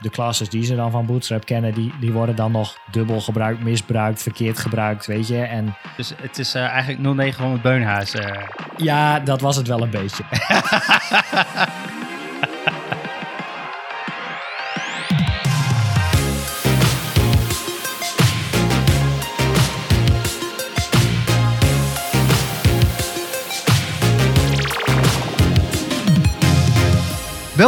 [0.00, 3.62] de classes die ze dan van Bootstrap kennen, die, die worden dan nog dubbel gebruikt,
[3.62, 5.42] misbruikt, verkeerd gebruikt, weet je.
[5.42, 8.14] En Dus het is eh, eigenlijk 0900 Beunhaas.
[8.14, 8.42] eh.
[8.76, 10.24] ja, dat was het wel een beetje.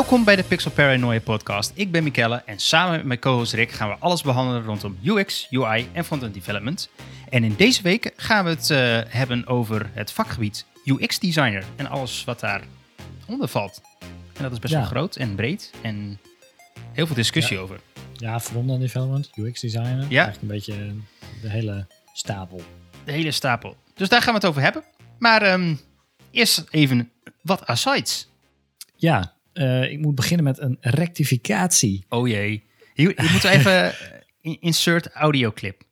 [0.08, 1.72] Welkom bij de Pixel Paranoia podcast.
[1.74, 5.46] Ik ben Mikelle en samen met mijn co-host Rick gaan we alles behandelen rondom UX,
[5.50, 6.88] UI en frontend development.
[7.28, 11.86] En in deze week gaan we het eh, hebben over het vakgebied UX designer en
[11.86, 13.80] alles wat daaronder valt.
[14.36, 14.78] En dat is best Ja.
[14.78, 16.18] wel groot en breed en
[16.92, 17.62] heel veel discussie Ja.
[17.62, 17.80] over.
[18.12, 20.06] Ja, front-end development, UX designer.
[20.08, 20.22] Ja.
[20.24, 20.94] Eigenlijk een beetje
[21.42, 22.60] de hele stapel.
[23.04, 23.76] De hele stapel.
[23.94, 24.82] Dus daar gaan we het over hebben.
[25.18, 25.74] Maar ehm,
[26.30, 27.10] eerst even
[27.42, 28.28] wat asides.
[28.96, 32.04] Ja, eh, ik moet beginnen met een rectificatie.
[32.08, 32.64] Oh jee.
[32.94, 33.92] Hier, hier moeten we even
[34.40, 35.82] in- insert audioclip.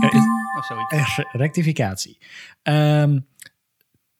[0.00, 0.14] Eh,
[0.58, 1.18] Of zoiets.
[1.18, 2.18] Eh, rectificatie.
[2.62, 3.18] Ehm,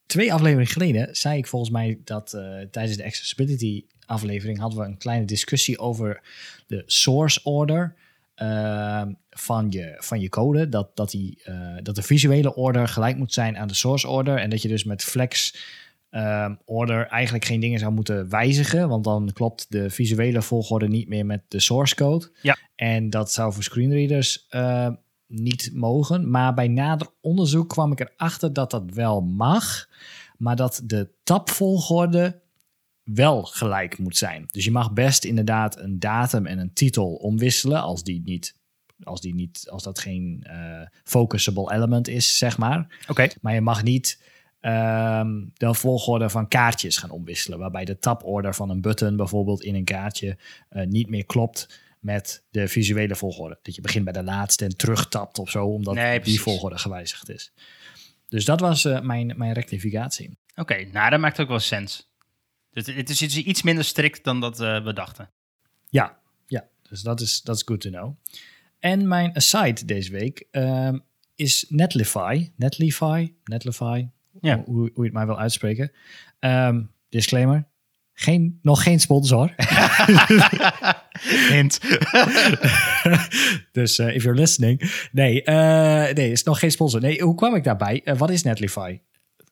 [0.06, 4.84] twee afleveringen geleden zei ik volgens mij dat eh, tijdens de accessibility aflevering hadden we
[4.86, 6.20] een kleine discussie over
[6.66, 7.94] de source order
[8.34, 10.68] ehm, van, je, van je code.
[10.68, 11.42] Dat, dat, die,
[11.82, 14.38] dat de visuele order gelijk moet zijn aan de source order.
[14.38, 15.54] En dat je dus met flex
[16.10, 18.88] ehm, order eigenlijk geen dingen zou moeten wijzigen.
[18.88, 22.30] Want dan klopt de visuele volgorde niet meer met de source code.
[22.42, 22.56] Ja.
[22.74, 24.88] En dat zou voor screenreaders eh,
[25.26, 26.30] niet mogen.
[26.30, 29.88] Maar bij nader onderzoek kwam ik erachter dat dat wel mag.
[30.38, 32.40] Maar dat de tabvolgorde
[33.14, 34.46] wel gelijk moet zijn.
[34.50, 38.56] Dus je mag best inderdaad een datum en een titel omwisselen als die niet.
[39.02, 43.04] Als, die niet, als dat geen eh, focusable element is, zeg maar.
[43.08, 43.28] Oké.
[43.40, 44.22] Maar je mag niet
[44.60, 47.58] ehm, de volgorde van kaartjes gaan omwisselen.
[47.58, 52.44] Waarbij de taborde van een button bijvoorbeeld in een kaartje eh, niet meer klopt met
[52.50, 53.58] de visuele volgorde.
[53.62, 57.30] Dat je begint bij de laatste en terugtapt of zo, omdat Nee, die volgorde gewijzigd
[57.30, 57.52] is.
[58.28, 60.38] Dus dat was eh, mijn, mijn rectificatie.
[60.54, 62.10] Oké, nou dat maakt ook wel sens.
[62.70, 65.30] Dus het is iets minder strikt dan dat eh, we dachten.
[65.88, 66.68] Ja, ja.
[66.88, 68.16] Dus dat is, dat is good to know.
[68.78, 70.98] En mijn aside deze week ehm,
[71.34, 72.50] is Netlify.
[72.56, 73.32] Netlify?
[73.44, 74.06] Netlify?
[74.40, 74.62] Ja.
[74.64, 75.92] Hoe, hoe je het maar wil uitspreken.
[76.38, 77.68] Ehm, disclaimer.
[78.12, 79.54] Geen, nog geen sponsor.
[81.50, 81.80] Hint.
[83.72, 85.06] dus eh, if you're listening.
[85.12, 87.00] Nee, eh nee, is nog geen sponsor.
[87.00, 88.00] Nee, hoe kwam ik daarbij?
[88.04, 88.98] Eh, wat is Netlify?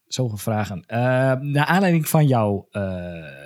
[0.07, 0.85] Zoveel vragen.
[0.89, 0.97] Uh,
[1.41, 2.69] naar aanleiding van jouw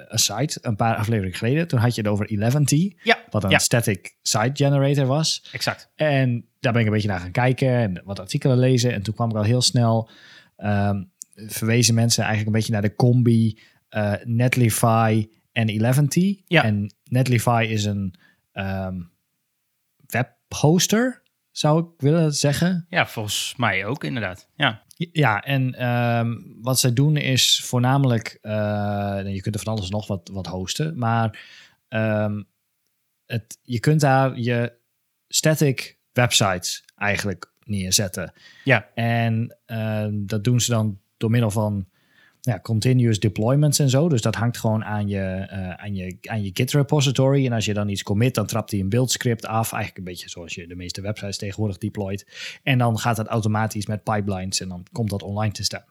[0.09, 3.59] site, een paar afleveringen geleden, toen had je het over 11T, Ja, wat een ja.
[3.59, 5.49] static site generator was.
[5.53, 5.91] exact.
[5.95, 8.93] En daar ben ik een beetje naar gaan kijken en wat artikelen lezen.
[8.93, 10.11] En toen kwam ik al heel snel,
[10.57, 11.03] ehm,
[11.47, 13.59] verwezen mensen eigenlijk een beetje naar de combi
[13.89, 16.45] eh, Netlify en 11T.
[16.47, 16.65] Ja.
[16.65, 18.15] En Netlify is een
[18.53, 19.01] ehm,
[20.07, 22.87] webhoster, zou ik willen zeggen.
[22.89, 24.49] Ja, volgens mij ook inderdaad.
[24.55, 29.91] Ja, Ja, en ehm, wat zij doen is voornamelijk, eh, je kunt er van alles
[29.91, 31.39] nog wat, wat hosten, maar
[31.89, 32.43] ehm,
[33.27, 34.73] het, je kunt daar je
[35.29, 38.33] static websites eigenlijk neerzetten.
[38.65, 38.89] Ja.
[38.95, 39.59] En
[40.27, 41.87] dat doen ze dan door middel van
[42.41, 44.09] ja, continuous deployments en zo.
[44.09, 47.47] Dus dat hangt gewoon aan je, eh, aan je, aan je Git repository.
[47.47, 49.73] En als je dan iets commit, dan trapt hij een buildscript af.
[49.73, 52.27] Eigenlijk een beetje zoals je de meeste websites tegenwoordig deployt.
[52.63, 55.85] En dan gaat dat automatisch met pipelines en dan komt dat online te staan.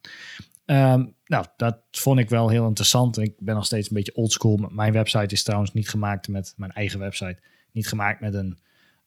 [0.65, 3.17] Ehm, nou, dat vond ik wel heel interessant.
[3.17, 4.57] Ik ben nog steeds een beetje oldschool.
[4.69, 7.37] Mijn website is trouwens niet gemaakt met mijn eigen website.
[7.71, 8.57] Niet gemaakt met een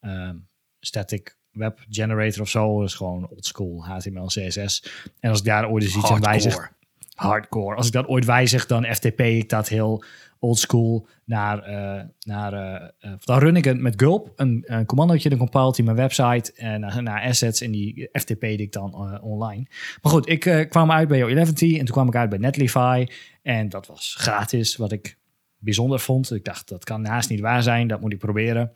[0.00, 0.36] ehm,
[0.80, 2.82] static web generator of zo.
[2.82, 4.84] Is gewoon oldschool HTML, CSS.
[5.20, 6.72] En als ik daar ooit eens iets aan wijzig...
[7.14, 7.76] Hardcore.
[7.76, 10.04] Als ik dat ooit wijzig, dan FTP ik dat heel
[10.38, 11.58] oldschool naar...
[11.58, 15.76] eh, naar eh, eh, dan run ik het met Gulp, een, een commandootje, dan compilt
[15.76, 19.66] hij mijn website en naar, naar assets en die FTP ik dan online.
[20.02, 23.06] Maar goed, ik kwam uit bij jouw 11T en toen kwam ik uit bij Netlify
[23.42, 25.18] en dat was gratis, wat ik
[25.58, 26.34] bijzonder vond.
[26.34, 28.72] Ik dacht, dat kan haast niet waar zijn, dat moet ik proberen.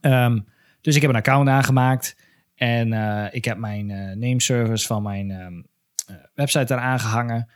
[0.00, 0.38] Ehm,
[0.88, 2.16] dus ik heb een account aangemaakt
[2.54, 5.62] en eh, ik heb mijn eh nameservice van mijn ehm,
[6.06, 7.48] eh, website eraan gehangen.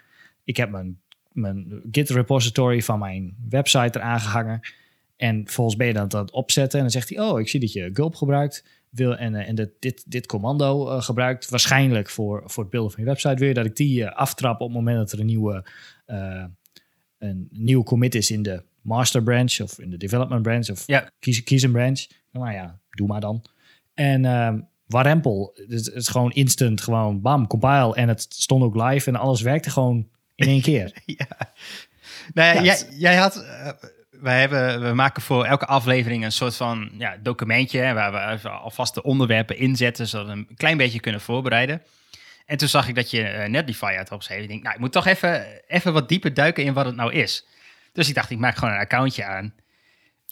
[0.45, 1.01] Ik heb mijn,
[1.33, 4.61] mijn Git repository van mijn website eraan gehangen.
[5.17, 7.73] En volgens ben je dan het opzetten en dan zegt hij, oh, ik zie dat
[7.73, 8.65] je Gulp gebruikt.
[8.89, 13.09] Wil, en en dat dit, dit commando gebruikt, waarschijnlijk voor, voor het beelden van je
[13.09, 13.35] website.
[13.35, 15.65] Wil je dat ik die aftrap op het moment dat er een nieuwe,
[17.19, 21.11] een nieuwe commit is in de master branch of in de development branch of Ja.
[21.19, 22.07] kies, kies een branch.
[22.33, 23.45] Nou ja, doe maar dan.
[23.95, 27.95] En ehm warempel, het is gewoon instant, gewoon bam, compile.
[27.95, 30.93] En het stond ook live en alles werkte gewoon in één keer.
[31.07, 31.27] ja.
[32.35, 33.69] Nou ja, jij, het- jij had, eh,
[34.11, 38.95] wij hebben, we maken voor elke aflevering een soort van ja, documentje waar we alvast
[38.95, 41.83] de onderwerpen inzetten, zodat we een klein beetje kunnen voorbereiden.
[42.47, 44.43] En toen zag ik dat je uh, Netlify had opgeschreven.
[44.43, 47.13] Ik denk, nou, ik moet toch even, even wat dieper duiken in wat het nou
[47.13, 47.47] is.
[47.93, 49.55] Dus ik dacht, ik maak gewoon een accountje aan.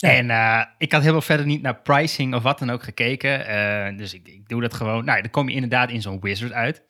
[0.00, 3.50] En uh, ik had helemaal verder niet naar pricing of wat dan ook gekeken.
[3.50, 5.04] Uh, dus ik, ik, doe dat gewoon.
[5.04, 6.82] Nou, dan kom je inderdaad in zo'n wizard uit.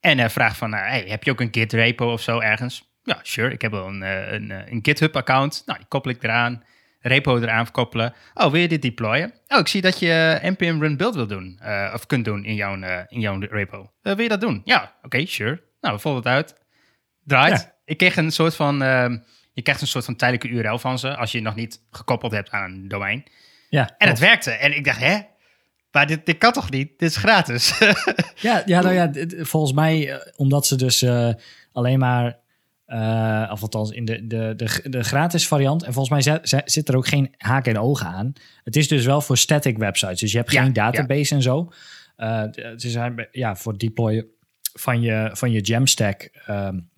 [0.00, 2.88] En uh, vraag van, hey, heb je ook een Git repo of zo ergens?
[3.02, 3.52] Ja, sure.
[3.52, 4.02] Ik heb wel een,
[4.34, 5.62] een, een GitHub account.
[5.66, 6.62] Nou, die koppel ik eraan.
[7.00, 8.14] Repo eraan koppelen.
[8.34, 9.32] Oh, wil je dit deployen?
[9.48, 11.60] Oh, ik zie dat je npm run build wil doen.
[11.94, 12.74] of kunt doen in jouw,
[13.08, 13.92] in jouw repo.
[14.02, 14.60] wil je dat doen?
[14.64, 15.62] Ja, oké, sure.
[15.80, 16.54] Nou, we volgen het uit.
[17.24, 17.72] Draait.
[17.84, 19.16] Ik kreeg een soort van ehm,
[19.52, 22.32] je krijgt een soort van tijdelijke URL van ze als je het nog niet gekoppeld
[22.32, 23.24] hebt aan een domein.
[23.68, 24.50] Ja, en het werkte.
[24.50, 25.18] En ik dacht, hè?
[25.90, 26.98] Maar dit, dit kan toch niet?
[26.98, 27.78] Dit is gratis.
[28.40, 29.10] ja, ja, nou ja,
[29.44, 31.32] volgens mij, eh, omdat ze dus uh,
[31.72, 32.38] alleen maar,
[32.86, 36.88] uh, of althans in de, de, de, de gratis variant, en volgens mij zit, zit
[36.88, 38.32] er ook geen haken en ogen aan.
[38.64, 41.72] Het is dus wel voor static websites, dus je hebt geen database en zo.
[42.16, 44.26] Uh, ze zijn ja, voor deployen
[44.72, 46.90] van je, van je Jamstack um,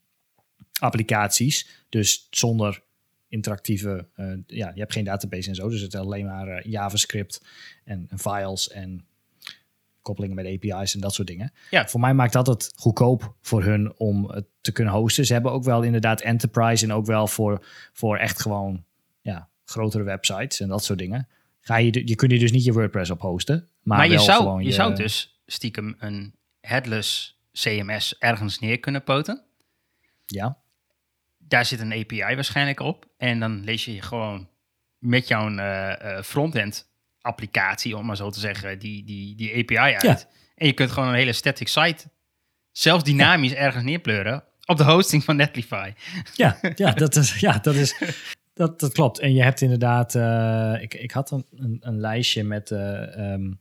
[0.81, 1.81] applicaties.
[1.93, 2.83] Dus zonder
[3.29, 5.69] interactieve, uh, ja, je hebt geen database en zo.
[5.69, 7.43] Dus het is alleen maar uh, JavaScript
[7.85, 9.05] en, en, files en
[10.03, 11.53] koppelingen met API's en dat soort dingen.
[11.71, 11.89] Ja.
[11.89, 15.27] Voor mij maakt dat het goedkoop voor hun om het te kunnen hosten.
[15.27, 18.85] Ze hebben ook wel inderdaad enterprise en ook wel voor, voor echt gewoon
[19.21, 21.29] ja, grotere websites en dat soort dingen.
[21.61, 23.69] Ga je, je kunt hier dus niet je WordPress op hosten.
[23.83, 28.79] Maar, maar je, zou, gewoon je, je zou dus stiekem een headless CMS ergens neer
[28.79, 29.44] kunnen poten.
[30.27, 30.62] Ja
[31.52, 33.06] daar zit een API waarschijnlijk op.
[33.16, 34.49] En dan lees je gewoon
[34.99, 36.90] met jouw uh, frontend
[37.20, 40.28] applicatie, om maar zo te zeggen, die, die, die API uit.
[40.54, 42.10] En je kunt gewoon een hele static site,
[42.70, 45.93] zelfs dynamisch ergens neerpleuren op de hosting van Netlify.
[46.34, 48.02] Ja, ja, dat, is, ja dat, is,
[48.55, 49.19] dat, dat klopt.
[49.19, 53.60] En je hebt inderdaad, uh, ik, ik had een, een, een lijstje met, um,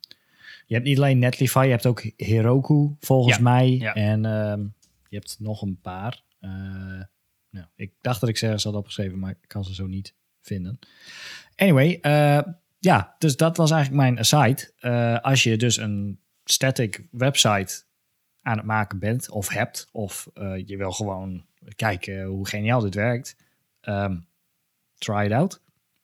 [0.66, 3.92] je hebt niet alleen Netlify, je hebt ook Heroku volgens ja, mij.
[3.94, 4.74] En um,
[5.10, 6.24] je hebt nog een paar.
[6.42, 7.02] Uh,
[7.52, 10.14] nou, ik dacht dat ik ze ergens had opgeschreven, maar ik kan ze zo niet
[10.42, 10.80] vinden.
[11.56, 12.42] Anyway, uh,
[12.80, 14.72] ja, dus dat was eigenlijk mijn aside.
[14.82, 17.84] Uh, als je dus een static website
[18.42, 21.46] aan het maken bent of hebt, of uh, je wil gewoon
[21.76, 23.36] kijken hoe geniaal dit werkt,
[23.82, 24.28] um,
[24.98, 25.62] try it out.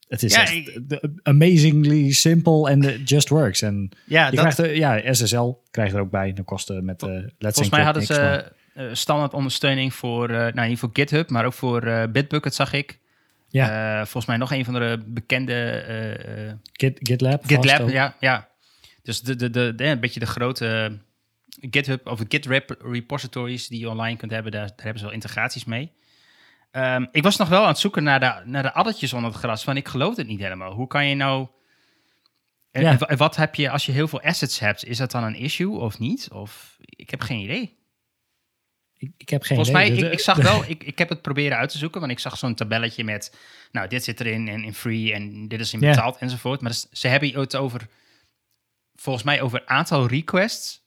[0.08, 3.62] Het is ja, echt ik, amazingly simple en just works.
[3.62, 6.34] En ja, je dat, krijgt, ja, SSL krijgt er ook bij.
[6.34, 8.52] De kosten met uh, Let's Volgens mij hadden ze
[8.92, 13.00] standaard ondersteuning voor, uh, nou niet voor GitHub, maar ook voor uh, Bitbucket zag ik.
[13.50, 14.02] Ja.
[14.04, 16.60] volgens mij nog een van de bekende...
[16.74, 17.46] Git, GitLab.
[17.46, 18.48] GitLab, ja, ja.
[19.04, 20.98] Dus de, de, de, de, een beetje de grote
[21.62, 22.46] GitHub of Git
[22.82, 25.92] repositories die je online kunt hebben, daar, daar hebben ze wel integraties mee.
[26.72, 29.40] Um, ik was nog wel aan het zoeken naar de, naar de addertjes onder het
[29.40, 30.74] gras, want ik geloof het niet helemaal.
[30.74, 31.48] Hoe kan je nou...
[32.72, 33.00] Ja.
[33.00, 34.86] En wat heb je als je heel veel assets hebt?
[34.86, 36.32] Is dat dan een issue of niet?
[36.32, 37.77] Of ik heb geen idee.
[38.98, 41.58] Ik, ik heb geen Volgens mij, ik, ik, zag wel, ik, ik heb het proberen
[41.58, 43.36] uit te zoeken, want ik zag zo'n tabelletje met,
[43.72, 46.62] nou, dit zit erin en in free en dit is in betaald enzovoort.
[46.62, 47.88] Maar ze hebben het over,
[48.96, 50.86] volgens mij over aantal requests,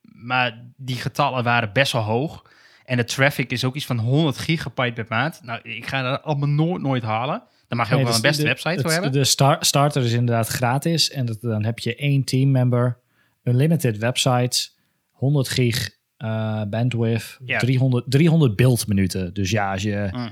[0.00, 2.50] maar die getallen waren best wel hoog.
[2.84, 5.40] En de traffic is ook iets van 100 gigabyte per maand.
[5.42, 7.42] Nou, ik ga dat allemaal nooit, nooit halen.
[7.68, 9.12] Dan mag je ook wel dus een beste website voor hebben.
[9.12, 9.24] De
[9.60, 11.10] starter is inderdaad gratis.
[11.10, 12.98] En dat, dan heb je één teammember,
[13.42, 14.76] unlimited websites,
[15.10, 15.90] 100 gig
[16.22, 17.58] uh, bandwidth, ja.
[17.58, 19.34] 300, 300 beeldminuten.
[19.34, 20.30] Dus ja, als je, mm.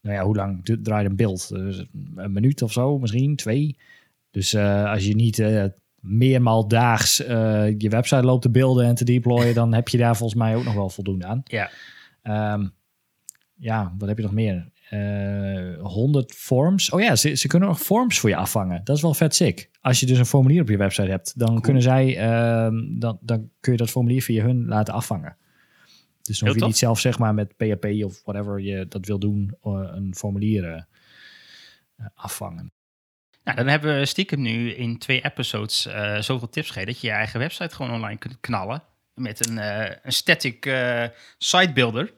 [0.00, 1.48] nou ja, hoe lang draait een beeld?
[1.48, 1.84] Dus
[2.16, 3.76] een minuut of zo, misschien twee.
[4.30, 5.64] Dus uh, als je niet uh,
[6.00, 10.40] meermaal daags je website loopt te beelden en te deployen, dan heb je daar volgens
[10.40, 11.42] mij ook nog wel voldoende aan.
[11.44, 11.70] Ja.
[12.54, 12.74] Um,
[13.54, 14.68] ja, wat heb je nog meer?
[14.90, 16.90] Uh, eh, 100 forms.
[16.90, 18.80] Oh ja, ze, ze kunnen nog forms voor je afvangen.
[18.84, 19.70] Dat is wel vet sick.
[19.80, 23.50] Als je dus een formulier op je website hebt, dan kunnen zij, uh, dan, dan
[23.60, 25.36] kun je dat formulier via hun laten afvangen.
[26.22, 29.18] Dus dan hoef je niet zelf zeg maar met PHP of whatever je dat wil
[29.18, 32.72] doen, uh, een formulier uh, afvangen.
[33.44, 35.88] Nou, dan hebben we stiekem nu in twee episodes
[36.18, 38.82] zoveel tips gegeven dat je je eigen website gewoon online kunt knallen
[39.14, 39.56] met een,
[40.02, 40.64] een static
[41.38, 42.12] site builder.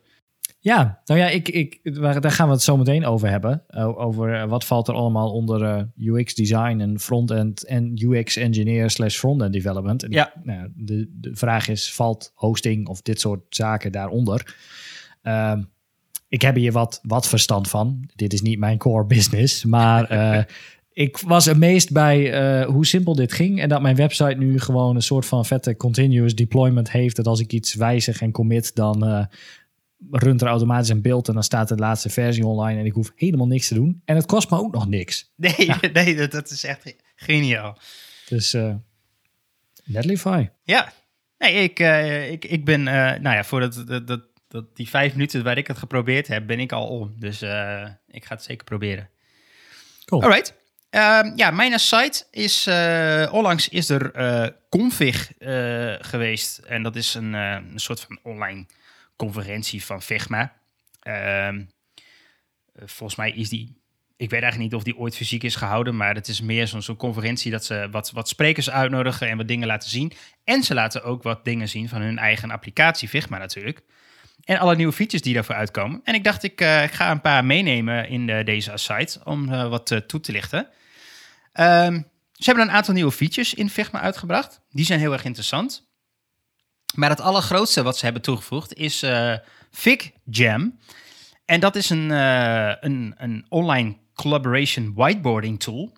[0.61, 3.65] Ja, nou ja, ik, ik, daar gaan we het zo meteen over hebben.
[3.97, 5.63] over eh, wat valt er allemaal onder
[5.97, 10.03] uh, UX design en frontend en UX engineer slash frontend development.
[10.03, 10.33] En ja.
[10.43, 14.57] Nou, de, de vraag is, valt hosting of dit soort zaken daaronder?
[15.23, 15.59] Uh,
[16.29, 18.11] ik heb hier wat, wat verstand van.
[18.15, 20.45] Dit is niet mijn core business, maar uh,
[21.07, 23.61] ik was amazed bij hoe simpel dit ging.
[23.61, 27.17] En dat mijn website nu gewoon een soort van vette continuous deployment heeft.
[27.17, 29.29] Dat als ik iets wijzig en commit, dan
[30.11, 33.13] runt er automatisch een beeld en dan staat de laatste versie online en ik hoef
[33.17, 34.03] helemaal niks te doen.
[34.05, 35.33] En het kost me ook nog niks.
[35.37, 37.79] Nee, nee dat, dat is echt geniaal.
[38.29, 38.75] Dus uh,
[39.85, 40.49] Netlify.
[40.63, 40.93] Ja,
[41.39, 45.13] nee, ik, uh, ik, ik ben, uh, nou ja, voor dat, dat, dat, die vijf
[45.13, 47.15] minuten waar ik het geprobeerd heb, ben ik al om.
[47.19, 47.43] Dus
[48.07, 49.09] ik ga het zeker proberen.
[50.05, 50.23] Cool.
[50.23, 50.55] Alright.
[50.91, 55.33] Uh, ja, mijn site is, uh, onlangs is er uh, config
[56.01, 56.59] geweest.
[56.59, 58.67] En dat is een, een soort van online
[59.19, 60.53] conferentie van Figma.
[61.01, 61.65] Ehm,
[62.75, 63.77] volgens mij is die,
[64.17, 66.97] ik weet eigenlijk niet of die ooit fysiek is gehouden, maar het is meer zo'n
[66.97, 70.13] conferentie dat ze wat, wat sprekers uitnodigen en wat dingen laten zien.
[70.45, 73.83] En ze laten ook wat dingen zien van hun eigen applicatie Figma natuurlijk.
[74.45, 76.01] En alle nieuwe features die daarvoor uitkomen.
[76.05, 79.47] En ik dacht, ik, uh, ik ga een paar meenemen in de, deze site om
[79.47, 80.69] wat toe te lichten.
[81.55, 84.61] Um, ze hebben een aantal nieuwe features in Figma uitgebracht.
[84.71, 85.88] Die zijn heel erg interessant.
[86.95, 89.07] Maar het allergrootste wat ze hebben toegevoegd is
[89.71, 90.79] Fig Jam.
[91.45, 95.93] En dat is een, een, een online collaboration whiteboarding tool.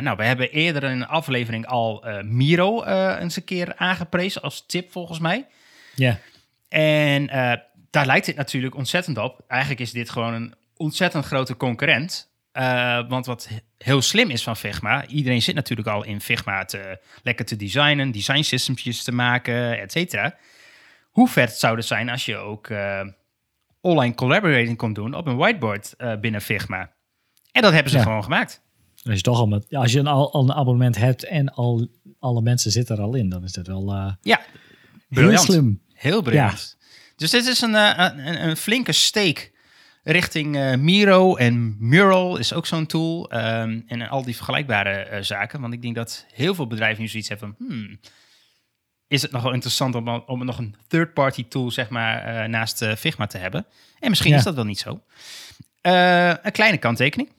[0.00, 2.84] nou, we hebben eerder in een aflevering al Miro
[3.14, 5.46] eens een keer aangeprezen als tip volgens mij.
[5.94, 6.18] Ja.
[6.68, 7.26] En
[7.90, 9.44] daar lijkt het natuurlijk ontzettend op.
[9.48, 12.29] Eigenlijk is dit gewoon een ontzettend grote concurrent.
[12.52, 17.00] Uh, want wat heel slim is van Figma, iedereen zit natuurlijk al in Figma te,
[17.22, 20.36] lekker te designen, design systempjes te maken, et cetera.
[21.10, 23.00] Hoe vet zou het zijn als je ook uh,
[23.80, 26.92] online collaborating kon doen op een whiteboard uh, binnen Figma?
[27.52, 28.02] En dat hebben ze Ja.
[28.02, 28.62] gewoon gemaakt.
[29.04, 31.88] Als je toch al met, als je een, al, een abonnement hebt en al
[32.18, 34.40] alle mensen zitten er al in, dan is dat wel eh, Ja,
[35.08, 35.82] heel slim.
[35.92, 36.76] Heel briljant.
[37.16, 39.52] Dus dit is een, eh, een, een flinke steek
[40.02, 43.30] richting eh, Miro en Mural is ook zo'n tool.
[43.30, 45.60] ehm, en al die vergelijkbare eh, zaken.
[45.60, 47.66] Want ik denk dat heel veel bedrijven nu zoiets hebben van...
[47.68, 48.00] Hmm,
[49.06, 52.84] is het nog wel interessant om, om nog een third-party tool zeg maar, eh, naast
[52.84, 53.66] Figma te hebben?
[53.98, 54.36] En misschien Ja.
[54.36, 55.02] is dat wel niet zo.
[55.82, 57.32] Een kleine kanttekening.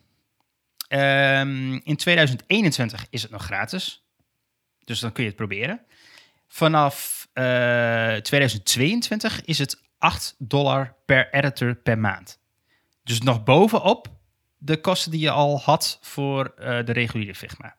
[0.87, 4.03] Ehm, in 2021 is het nog gratis.
[4.83, 5.81] Dus dan kun je het proberen.
[6.47, 12.39] Vanaf eh, 2022 is het 8 dollar per editor per maand.
[13.03, 14.07] Dus nog bovenop
[14.57, 17.75] de kosten die je al had voor eh, de reguliere Figma.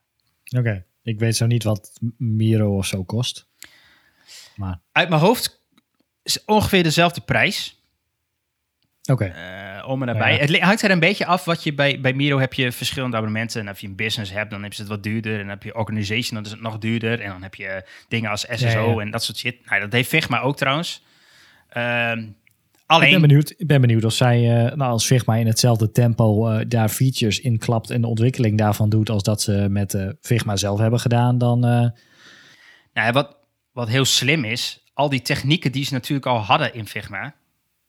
[0.57, 3.47] Oké, ik weet zo niet wat Miro of zo kost.
[4.57, 5.62] Maar Uit mijn hoofd
[6.23, 7.83] is ongeveer dezelfde prijs.
[9.11, 10.33] oké, eh, om en nabij.
[10.33, 10.38] Ja.
[10.38, 13.61] Het hangt er een beetje af wat je bij, bij Miro heb je verschillende abonnementen.
[13.61, 15.33] En als je een business hebt, dan is het wat duurder.
[15.33, 17.21] En dan heb je organization, dan is het nog duurder.
[17.21, 19.67] En dan heb je dingen als SSO Ja, en dat soort shit.
[19.67, 21.02] Nou, dat heeft Figma ook trouwens.
[22.93, 25.47] Ehm, ik alleen, ben benieuwd, ik ben benieuwd of zij, eh, nou, als Figma in
[25.47, 29.67] hetzelfde tempo eh, daar features in klapt en de ontwikkeling daarvan doet als dat ze
[29.71, 31.61] met eh, Figma zelf hebben gedaan, dan
[32.93, 33.37] nou, wat,
[33.73, 37.35] wat heel slim is, al die technieken die ze natuurlijk al hadden in Figma,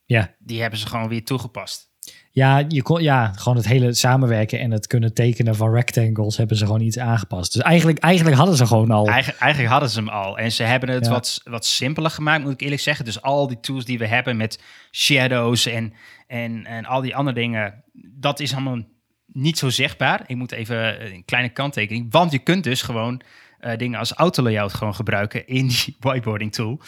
[0.05, 0.35] ja.
[0.39, 1.92] die hebben ze gewoon weer toegepast.
[2.35, 6.57] Ja, je kon, ja, gewoon het hele samenwerken en het kunnen tekenen van rectangles hebben
[6.57, 7.53] ze gewoon iets aangepast.
[7.53, 9.07] Dus eigenlijk, eigenlijk hadden ze gewoon al.
[9.07, 10.37] Eigen- eigenlijk hadden ze hem al.
[10.37, 11.11] En ze hebben het Ja.
[11.11, 13.05] wat, wat simpeler gemaakt, moet ik eerlijk zeggen.
[13.05, 14.61] Dus al die tools die we hebben met
[14.91, 15.93] shadows en,
[16.27, 17.83] en, en al die andere dingen,
[18.19, 18.81] dat is allemaal
[19.27, 20.23] niet zo zichtbaar.
[20.27, 22.11] Ik moet even een kleine kanttekening.
[22.11, 23.21] Want je kunt dus gewoon
[23.63, 26.79] eh, dingen als autolayout gewoon gebruiken in die whiteboarding tool.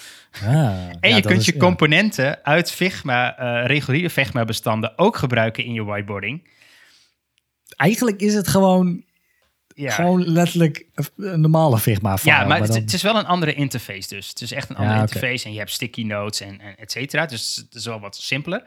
[0.44, 0.50] Ah,
[1.00, 1.60] En ja, je kunt is- je ja.
[1.60, 6.50] componenten uit Figma, eh, reguliere Figma bestanden ook gebruiken in je whiteboarding.
[7.76, 9.04] Eigenlijk is het gewoon,
[9.76, 9.92] Ja.
[9.92, 10.86] gewoon letterlijk
[11.18, 12.36] een normale Figma file.
[12.36, 14.30] Ja, maar, het, dan- het is wel een andere interface dus.
[14.30, 17.26] Het is echt een andere interface en je hebt sticky notes en, en et cetera.
[17.26, 18.64] Dus het is wel wat simpeler.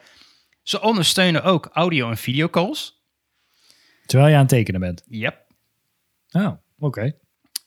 [0.62, 3.02] Ze ondersteunen ook audio- en videocalls.
[4.06, 5.02] terwijl je aan het tekenen bent.
[5.08, 5.46] Yep.
[6.30, 7.12] Oh, oké.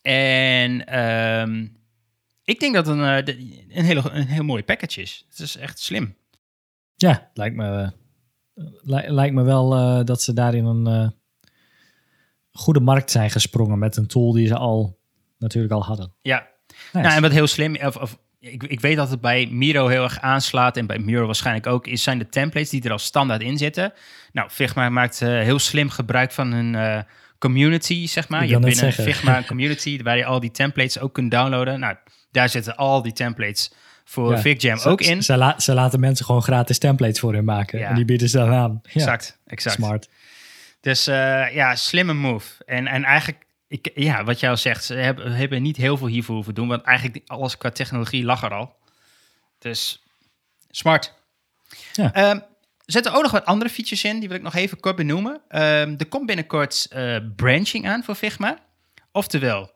[0.01, 1.67] En ehm,
[2.43, 3.35] ik denk dat het een, eh,
[3.77, 5.25] een, hele, een heel mooi package is.
[5.29, 6.15] Het is echt slim.
[6.95, 7.91] Ja, lijkt me,
[8.55, 11.13] eh, li- lijkt me wel eh, dat ze daarin een
[12.51, 14.99] goede markt zijn gesprongen met een tool die ze al
[15.37, 16.13] natuurlijk al hadden.
[16.21, 17.07] Ja, Nice.
[17.07, 20.03] Nou, en wat heel slim, of, of, ik, ik weet dat het bij Miro heel
[20.03, 23.41] erg aanslaat en bij Miro waarschijnlijk ook, is, zijn de templates die er al standaard
[23.41, 23.93] in zitten.
[24.31, 27.05] Nou, Figma maakt heel slim gebruik van hun
[27.41, 28.45] community, zeg maar.
[28.45, 29.03] Je hebt binnen zeggen.
[29.03, 31.79] Figma een community waar je al die templates ook kunt downloaden.
[31.79, 31.95] Nou,
[32.31, 33.71] daar zitten al die templates
[34.03, 34.77] voor Ja.
[34.83, 35.23] Ook in.
[35.23, 37.79] Ze, la- ze laten mensen gewoon gratis templates voor hun maken.
[37.79, 37.87] Ja.
[37.89, 38.79] En die bieden ze dan aan.
[38.83, 39.75] Ja, Exact, exact.
[39.75, 40.09] smart.
[40.81, 42.63] Dus eh, ja, slimme move.
[42.65, 46.07] En, en eigenlijk, ik, ja, wat jij al zegt, ze hebben, hebben niet heel veel
[46.07, 48.75] hiervoor hoeven doen, want eigenlijk alles qua technologie lag er al.
[49.59, 50.03] Dus
[50.69, 51.13] smart.
[51.93, 52.13] Ja.
[52.13, 52.39] Ehm,
[52.91, 55.41] zitten ook nog wat andere features in, die wil ik nog even kort benoemen.
[55.47, 58.57] Ehm, er komt binnenkort eh, branching aan voor Figma.
[59.11, 59.71] Oftewel,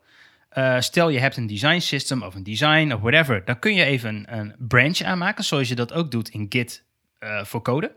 [0.48, 3.84] eh, stel je hebt een design system of een design of whatever, dan kun je
[3.84, 6.84] even een, een branch aanmaken, zoals je dat ook doet in Git
[7.18, 7.94] eh, voor code.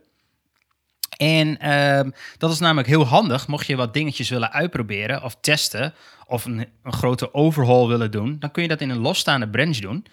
[1.17, 5.93] En ehm, dat is namelijk heel handig, mocht je wat dingetjes willen uitproberen of testen,
[6.25, 9.77] of een, een grote overhaul willen doen, dan kun je dat in een losstaande branch
[9.77, 10.05] doen.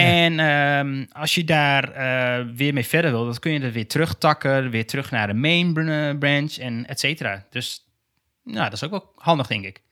[0.00, 3.88] En ehm, als je daar eh, weer mee verder wil, dan kun je er weer
[3.88, 7.46] terugtakken, weer terug naar de main br- branch en et cetera.
[7.50, 7.86] Dus
[8.42, 9.82] nou, dat is ook wel handig, denk ik.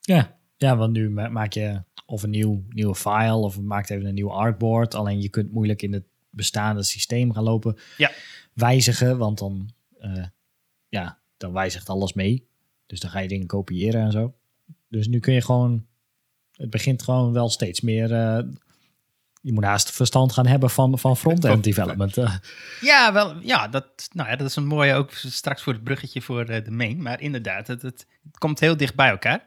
[0.00, 3.90] Ja, ja want nu ma- maak je of een nieuw, nieuwe file of je maakt
[3.90, 4.94] even een nieuw artboard.
[4.94, 8.10] Alleen je kunt moeilijk in het bestaande systeem gaan lopen Ja.
[8.52, 10.24] wijzigen, want dan, eh,
[10.88, 12.46] ja, dan wijzigt alles mee.
[12.86, 14.34] Dus dan ga je dingen kopiëren en zo.
[14.88, 15.86] Dus nu kun je gewoon,
[16.52, 18.12] het begint gewoon wel steeds meer.
[18.14, 18.38] eh,
[19.40, 22.16] je moet haast verstand gaan hebben van, van front-end development.
[22.16, 22.34] eh.
[22.80, 26.22] Ja, wel, ja, dat, nou ja, dat is een mooie ook straks voor het bruggetje
[26.22, 27.02] voor eh, de main.
[27.02, 28.06] Maar inderdaad, het, het,
[28.38, 29.44] komt heel dicht bij elkaar.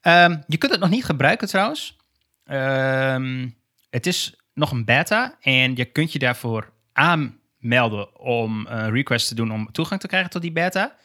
[0.00, 1.96] Ehm, je kunt het nog niet gebruiken trouwens.
[2.44, 3.48] Ehm,
[3.90, 9.34] het is nog een beta en je kunt je daarvoor aanmelden om een request te
[9.34, 10.96] doen om toegang te krijgen tot die beta.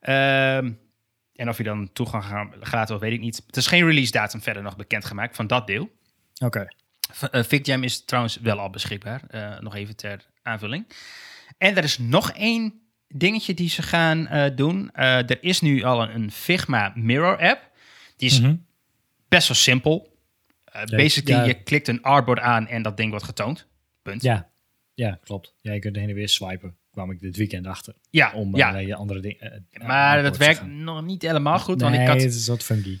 [0.00, 0.72] Ehm,
[1.34, 3.42] en of je dan toegang ga- gaat, of weet ik niet.
[3.46, 5.90] Het is geen release datum verder nog bekendgemaakt van dat deel.
[6.44, 6.66] Oké.
[7.32, 9.22] Uh, FigJam is trouwens wel al beschikbaar.
[9.28, 10.86] eh, nog even ter aanvulling.
[11.58, 14.90] En er is nog één dingetje die ze gaan eh, doen.
[14.92, 17.70] Eh, er is nu al een, een Figma Mirror app.
[18.16, 18.54] Die is Mhm.
[19.28, 20.16] best wel simpel.
[20.96, 21.46] Basically, ja.
[21.46, 23.66] je klikt een artboard aan en dat ding wordt getoond.
[24.02, 24.22] Punt.
[24.22, 24.50] Ja.
[24.94, 25.54] ja, klopt.
[25.60, 26.76] Ja, je kunt heen en weer swipen.
[26.90, 27.94] Kwam ik dit weekend achter.
[28.10, 28.74] Ja, Om ja.
[28.74, 29.66] eh, je andere dingen.
[29.70, 31.80] eh, maar dat werkt nog niet helemaal goed.
[31.80, 32.98] Want nee, ik had het is wat funky.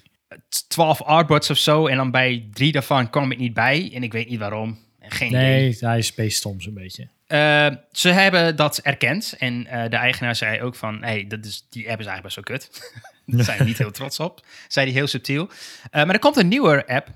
[0.68, 1.86] 12 artboards of zo.
[1.86, 3.90] En dan bij drie daarvan kwam ik niet bij.
[3.94, 4.78] En ik weet niet waarom.
[5.00, 5.40] Geen idee.
[5.40, 7.08] Nee, hij space soms een beetje.
[7.28, 9.34] Uh, ze hebben dat erkend.
[9.38, 11.02] En uh, de eigenaar zei ook van...
[11.02, 12.92] hey, dat is, die app is eigenlijk best wel kut.
[13.36, 14.46] Daar zijn we niet heel trots op.
[14.68, 15.44] Zei hij heel subtiel.
[15.44, 15.50] Uh,
[15.90, 17.08] maar er komt een nieuwe app.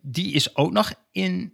[0.00, 1.52] Die is ook nog in...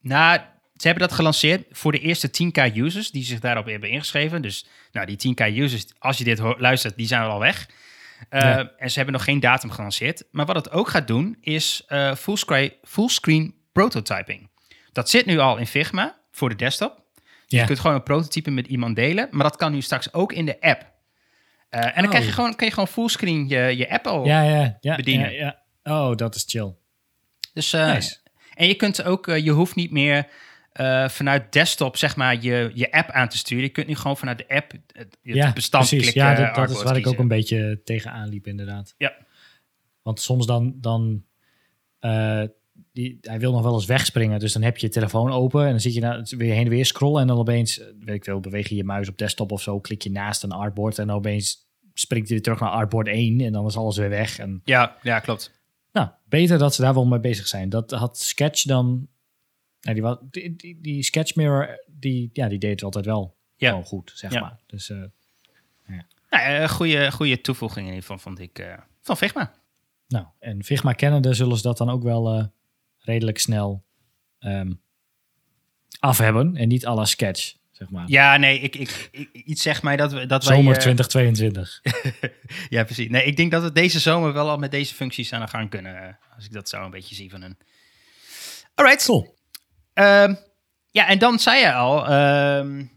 [0.00, 0.40] nou,
[0.84, 3.10] ze hebben dat gelanceerd voor de eerste 10k users...
[3.10, 4.42] die zich daarop hebben ingeschreven.
[4.42, 7.68] Dus nou, die 10k users, als je dit luistert, die zijn al weg.
[8.30, 8.72] Ja.
[8.76, 10.24] En ze hebben nog geen datum gelanceerd.
[10.30, 14.50] Maar wat het ook gaat doen, is uh, fullscreen, fullscreen prototyping.
[14.92, 17.02] Dat zit nu al in Figma voor de desktop.
[17.46, 17.60] Ja.
[17.60, 20.46] Je kunt gewoon een prototype met iemand delen, maar dat kan nu straks ook in
[20.46, 20.80] de app.
[21.70, 22.10] Uh, en dan oh.
[22.10, 25.32] krijg je gewoon, kan je gewoon fullscreen je, je app al ja, ja, ja, bedienen.
[25.32, 25.92] Ja, ja.
[25.92, 26.74] Oh, dat is chill.
[27.52, 28.16] Dus, nice.
[28.54, 30.26] En je kunt ook, je hoeft niet meer
[31.10, 33.64] vanuit desktop zeg maar je, je app aan te sturen.
[33.64, 36.10] Je kunt nu gewoon vanuit de app het ja, bestand precies.
[36.10, 36.32] klikken.
[36.32, 38.94] Ja, dat, dat is waar ik ook een beetje tegenaan liep inderdaad.
[38.98, 39.12] Ja.
[40.02, 41.24] Want soms dan, dan
[42.92, 44.38] die, hij wil nog wel eens wegspringen.
[44.38, 46.70] Dus dan heb je je telefoon open en dan zit je naar, weer heen en
[46.70, 47.20] weer scrollen.
[47.20, 49.80] En dan opeens, weet ik veel, beweeg je je muis op desktop of zo.
[49.80, 53.40] Klik je naast een artboard en dan opeens springt hij weer terug naar artboard 1.
[53.40, 54.38] En dan is alles weer weg.
[54.38, 55.62] En, ja, ja, klopt.
[55.92, 57.68] Nou, beter dat ze daar wel mee bezig zijn.
[57.68, 59.08] Dat had Sketch dan...
[59.92, 63.68] Die, die, die, die Sketch Mirror, die, ja, die deed het altijd wel ja.
[63.68, 64.40] gewoon goed, zeg ja.
[64.40, 64.60] maar.
[64.66, 65.04] Dus uh,
[65.86, 66.06] ja.
[66.30, 69.54] Nou, goede, goede toevoeging in ieder geval, vond ik, uh, van Figma.
[70.08, 72.38] Nou, en Figma kennende zullen ze dat dan ook wel...
[72.38, 72.44] Uh,
[73.04, 73.84] redelijk snel
[74.40, 74.80] um,
[75.98, 78.04] af hebben en niet à la sketch, zeg maar.
[78.08, 81.80] Ja, nee, ik, ik, ik iets zegt mij dat we dat zomer wij, uh, 2022.
[82.68, 83.08] ja, precies.
[83.08, 85.70] Nee, ik denk dat we deze zomer wel al met deze functies aan de gang
[85.70, 87.58] kunnen, als ik dat zo een beetje zie van een.
[88.74, 89.04] Alright.
[89.04, 89.36] Cool.
[89.94, 90.38] Um,
[90.90, 92.90] ja, en dan zei je al, um,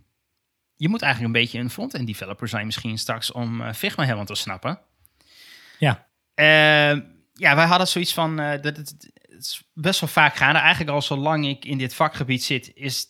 [0.75, 4.25] je moet eigenlijk een beetje een front-end developer zijn misschien straks om uh, Figma helemaal
[4.25, 4.79] te snappen.
[5.79, 6.07] Ja.
[7.33, 10.59] ja, wij hadden zoiets van uh, dat het, het is best wel vaak gaande.
[10.59, 13.05] Eigenlijk al zolang ik in dit vakgebied zit, is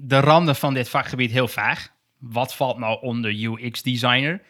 [0.00, 1.88] de randen van dit vakgebied heel vaag.
[2.18, 4.42] Wat valt nou onder UX-designer?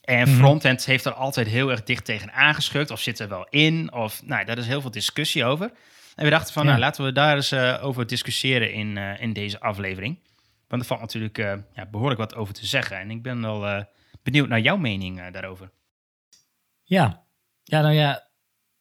[0.00, 2.90] En frontend heeft er altijd heel erg dicht tegen aangeschukt.
[2.90, 3.92] Of zit er wel in?
[3.92, 5.72] Of, nou, daar is heel veel discussie over.
[6.18, 6.68] En we dachten van, ja.
[6.68, 10.18] nou, laten we daar eens uh, over discussiëren in, uh, in deze aflevering.
[10.68, 12.98] Want er valt natuurlijk uh, ja, behoorlijk wat over te zeggen.
[12.98, 13.86] En ik ben wel
[14.22, 15.70] benieuwd naar jouw mening daarover.
[16.82, 17.24] Ja,
[17.62, 18.28] ja nou ja,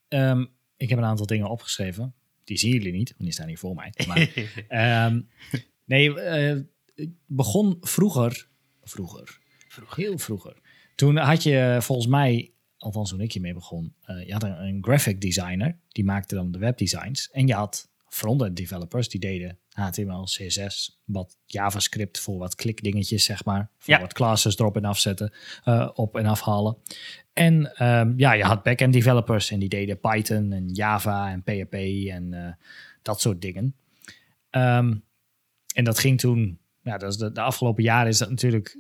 [0.07, 2.13] um, ik heb een aantal dingen opgeschreven.
[2.43, 3.93] Die zien jullie niet, want die staan hier voor mij.
[4.07, 5.29] Maar, um,
[5.85, 6.13] nee,
[6.95, 8.47] ik begon vroeger,
[8.83, 10.57] vroeger, vroeger, heel vroeger.
[10.95, 14.83] Toen had je volgens mij, althans toen ik hiermee begon, uh, je had een, een,
[14.83, 17.29] graphic designer, die maakte dan de webdesigns.
[17.31, 23.45] En je had front-end developers, die deden HTML, CSS, wat JavaScript voor wat klikdingetjes, zeg
[23.45, 23.69] maar.
[23.77, 23.99] Voor ja.
[23.99, 25.33] wat classes erop en afzetten,
[25.65, 26.77] uh, op en afhalen.
[27.33, 31.73] En um, ja, je had back-end developers en die deden Python en Java en PHP
[31.73, 32.53] en uh,
[33.01, 33.75] dat soort dingen.
[34.51, 35.03] Um,
[35.73, 38.77] en dat ging toen, ja, dat is de, de, afgelopen jaren is dat natuurlijk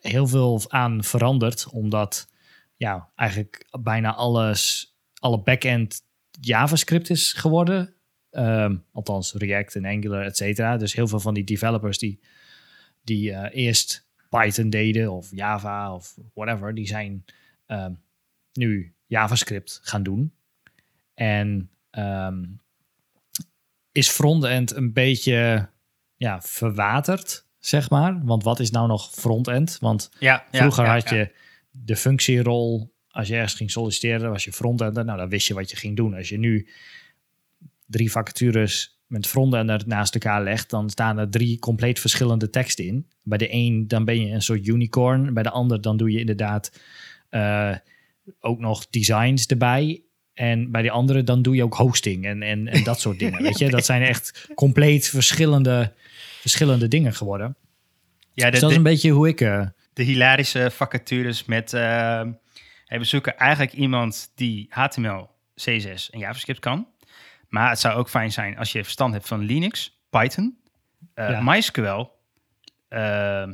[0.00, 2.28] heel veel aan veranderd, omdat
[2.76, 6.02] ja, eigenlijk bijna alles, alle back-end
[6.40, 7.94] JavaScript is geworden.
[8.30, 10.76] Ehm, althans, React en Angular, et cetera.
[10.76, 12.20] Dus heel veel van die developers die,
[13.02, 17.24] die eh, eerst Python deden of Java of whatever, die zijn
[17.66, 17.92] ehm,
[18.52, 20.32] nu JavaScript gaan doen.
[21.14, 22.44] En ehm,
[23.92, 25.68] is frontend een beetje
[26.16, 28.24] ja, verwaterd, zeg maar.
[28.24, 29.78] Want wat is nou nog frontend?
[29.80, 31.32] Want Ja, vroeger ja, had je
[31.84, 32.94] de functierol.
[33.08, 35.04] Als je ergens ging solliciteren, was je frontender.
[35.04, 36.14] Nou, dan wist je wat je ging doen.
[36.14, 36.68] Als je nu
[37.86, 43.06] drie vacatures met frontender naast elkaar legt, dan staan er drie compleet verschillende teksten in.
[43.22, 45.34] Bij de een dan ben je een soort unicorn.
[45.34, 46.80] Bij de ander dan doe je inderdaad
[47.28, 47.74] eh,
[48.40, 50.00] ook nog designs erbij.
[50.34, 53.42] En bij die andere dan doe je ook hosting en, en, en dat soort dingen.
[53.48, 55.92] Weet je, dat zijn echt compleet verschillende,
[56.40, 57.56] verschillende dingen geworden.
[58.32, 59.40] Ja, de, Dus dat is de, een beetje hoe ik.
[59.40, 61.72] eh, de hilarische vacatures met...
[61.72, 61.80] eh,
[62.84, 66.86] hey, we zoeken eigenlijk iemand die HTML, CSS en JavaScript kan.
[67.48, 70.58] Maar het zou ook fijn zijn als je verstand hebt van Linux, Python,
[71.14, 71.40] eh, Ja.
[71.42, 72.04] MySQL,
[72.88, 73.48] eh,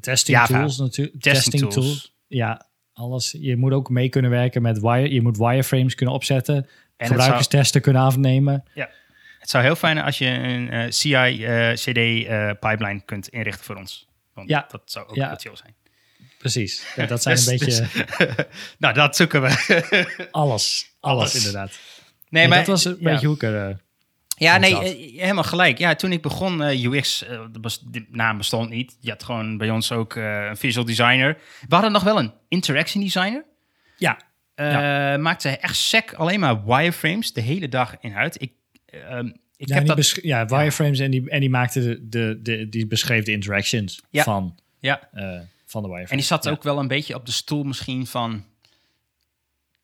[0.00, 0.58] testing Java.
[0.58, 1.22] tools natuurlijk.
[1.22, 2.14] testing, tools.
[2.26, 3.36] Ja, alles.
[3.40, 5.12] Je moet ook mee kunnen werken met wire.
[5.12, 6.66] Je moet wireframes kunnen opzetten.
[6.96, 8.64] het gebruikerstesten kunnen afnemen.
[9.38, 14.07] Het zou heel fijn zijn als je een eh, CI-CD-pipeline kunt inrichten voor ons.
[14.38, 14.66] Want Ja.
[14.70, 15.34] dat zou ook Ja.
[15.36, 15.74] chill zijn.
[16.38, 16.86] Precies.
[16.96, 17.88] Ja, dat zijn Dus- een beetje
[18.26, 18.46] dus-
[18.78, 19.48] nou, dat zoeken we.
[20.30, 20.90] alles.
[21.00, 21.34] Alles, Alles.
[21.34, 21.68] inderdaad.
[21.68, 21.78] nee,
[22.28, 23.10] Nee, maar dat was een ja.
[23.10, 23.68] beetje hoe ik er...
[23.68, 23.74] eh,
[24.36, 24.82] Ja, nee, zat.
[24.82, 25.78] eh, helemaal gelijk.
[25.78, 27.40] Ja, toen ik begon, eh, UX, eh,
[27.90, 28.96] de naam bestond niet.
[29.00, 31.38] Je had gewoon bij ons ook eh, een visual designer.
[31.68, 33.44] We hadden nog wel een interaction designer.
[33.96, 34.18] ja,
[34.54, 38.42] Eh, Maakte echt sec alleen maar wireframes de hele dag in uit.
[38.42, 38.52] Ik,
[38.86, 40.18] ehm, ik ja, heb dat...
[40.22, 44.58] ja, wireframes en die, en die maakte de, de, de, die beschreef de interactions van,
[44.78, 46.10] Ja, eh, van de wireframes.
[46.10, 48.44] en die zat ook wel een beetje op de stoel misschien van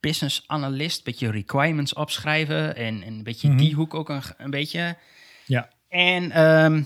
[0.00, 0.96] business analyst.
[0.98, 3.56] Een beetje requirements opschrijven en, en een beetje Mhm.
[3.56, 4.96] die hoek ook een, een beetje.
[5.46, 5.68] Ja.
[5.88, 6.82] En ehm,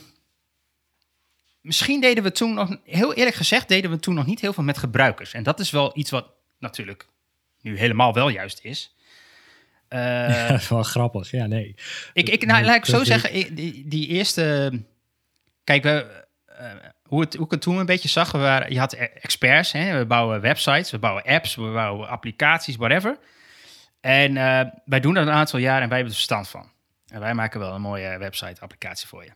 [1.61, 4.65] misschien deden we toen nog, heel eerlijk gezegd, deden we toen nog niet heel veel
[4.65, 5.33] met gebruikers.
[5.33, 7.07] En dat is wel iets wat natuurlijk
[7.61, 8.95] nu helemaal wel juist is.
[10.49, 11.31] Dat is wel grappig.
[11.31, 11.75] Ja, nee.
[12.13, 14.73] ik, ik, nou, laat ik zo zeggen, ik- die, die eerste.
[15.65, 16.71] Kijk, we, eh,
[17.03, 19.73] hoe, het, hoe ik het toen een beetje zag, we waren, je had e- experts,
[19.73, 23.19] hè, we bouwen websites, we bouwen apps, we bouwen applicaties, whatever.
[24.01, 26.71] En eh, wij doen dat een aantal jaar en wij hebben er verstand van.
[27.07, 29.31] En wij maken wel een mooie website-applicatie voor je.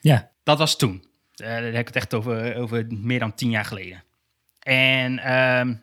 [0.00, 1.04] Ja, Dat was toen.
[1.34, 4.04] Daar heb ik het echt over, over meer dan tien jaar geleden.
[4.60, 5.74] En ehm,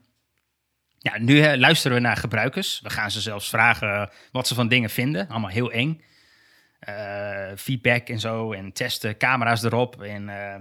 [1.03, 2.79] ja, nu luisteren we naar gebruikers.
[2.83, 5.27] We gaan ze zelfs vragen wat ze van dingen vinden.
[5.27, 6.03] Allemaal heel eng.
[6.79, 8.53] Eh, feedback en zo.
[8.53, 10.01] En testen, camera's erop.
[10.01, 10.59] En eh,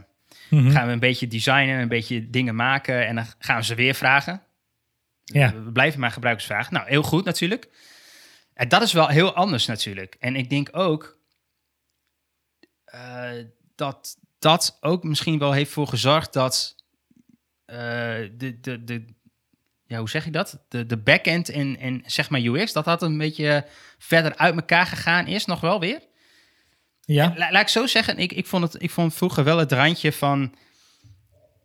[0.51, 0.71] Mhm.
[0.71, 3.07] gaan we een beetje designen, een beetje dingen maken.
[3.07, 4.43] En dan gaan we ze weer vragen.
[5.25, 5.53] Ja.
[5.65, 6.75] We blijven maar gebruikers vragen.
[6.75, 7.69] Nou, heel goed natuurlijk.
[8.55, 10.17] En dat is wel heel anders natuurlijk.
[10.19, 11.19] En ik denk ook
[12.85, 13.31] eh,
[13.75, 16.77] dat dat ook misschien wel heeft voor gezorgd dat
[17.67, 19.05] de, de, de,
[19.93, 20.59] ja, hoe zeg ik dat?
[20.69, 23.65] De, de backend en, en zeg maar UX, dat dat een beetje
[23.99, 26.01] verder uit elkaar gegaan is, nog wel weer.
[27.05, 27.33] ja.
[27.37, 30.13] La- laat ik zo zeggen, ik, ik, vond het, ik vond vroeger wel het randje
[30.13, 30.55] van...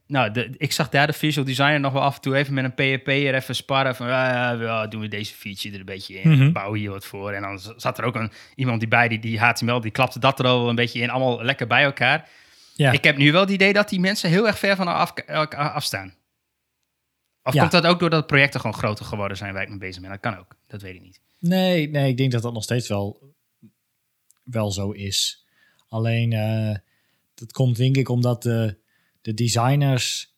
[0.07, 2.63] Nou, de, ik zag daar de visual designer nog wel af en toe even met
[2.63, 4.07] een PHP er even sparren van...
[4.07, 6.51] ja, doen we deze feature er een beetje in, Mhm.
[6.51, 7.31] bouwen hier wat voor.
[7.31, 10.39] En dan zat er ook een, iemand die bij die, die HTML, die klapte dat
[10.39, 12.27] er al een beetje in, allemaal lekker bij elkaar.
[12.75, 12.91] ja.
[12.91, 15.13] Ik heb nu wel het idee dat die mensen heel erg ver van elkaar af,
[15.15, 16.13] elkaar afstaan.
[17.47, 17.59] Of Ja.
[17.59, 20.09] komt dat ook doordat projecten gewoon groter geworden zijn waar ik mee bezig ben?
[20.09, 21.21] Dat kan ook, dat weet ik niet.
[21.39, 23.33] Nee, nee, ik denk dat dat nog steeds wel,
[24.43, 25.45] wel zo is.
[25.89, 26.75] Alleen, eh,
[27.33, 28.77] dat komt denk ik omdat de,
[29.21, 30.35] de designers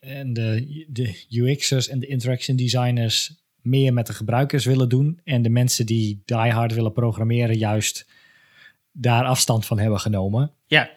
[0.00, 5.20] en de, de UX'ers en de interaction designers meer met de gebruikers willen doen.
[5.24, 8.06] En de mensen die diehard willen programmeren juist
[8.92, 10.52] daar afstand van hebben genomen.
[10.66, 10.90] Ja,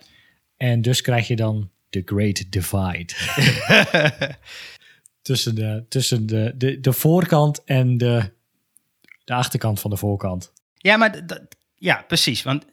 [0.58, 3.14] En dus krijg je dan de Great Divide.
[5.26, 8.32] tussen de, tussen de, de, de voorkant en de,
[9.24, 10.54] de achterkant van de voorkant.
[10.74, 11.26] Ja, maar
[11.76, 12.44] ja, precies.
[12.44, 12.66] Want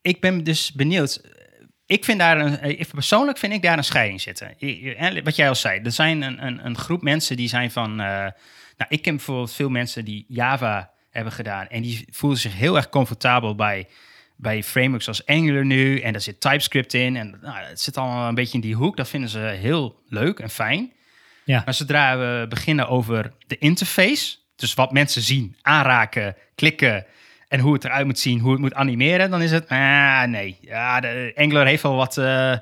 [0.00, 1.20] ik ben dus benieuwd.
[1.86, 4.56] Ik vind daar een, ik persoonlijk vind ik daar een scheiding zitten.
[5.24, 7.90] Wat jij al zei, er zijn een, een, een groep mensen die zijn van.
[7.90, 8.06] eh,
[8.76, 12.76] nou, ik ken bijvoorbeeld veel mensen die Java hebben gedaan en die voelen zich heel
[12.76, 13.88] erg comfortabel bij,
[14.36, 18.28] bij frameworks als Angular nu en daar zit TypeScript in en nou, het zit allemaal
[18.28, 18.96] een beetje in die hoek.
[18.96, 20.92] Dat vinden ze heel leuk en fijn.
[21.44, 21.62] Ja.
[21.64, 27.04] Maar zodra we beginnen over de interface, dus wat mensen zien, aanraken, klikken
[27.48, 30.58] en hoe het eruit moet zien, hoe het moet animeren, dan is het, ah nee,
[30.60, 32.56] ja, de Angular heeft wel wat, eh,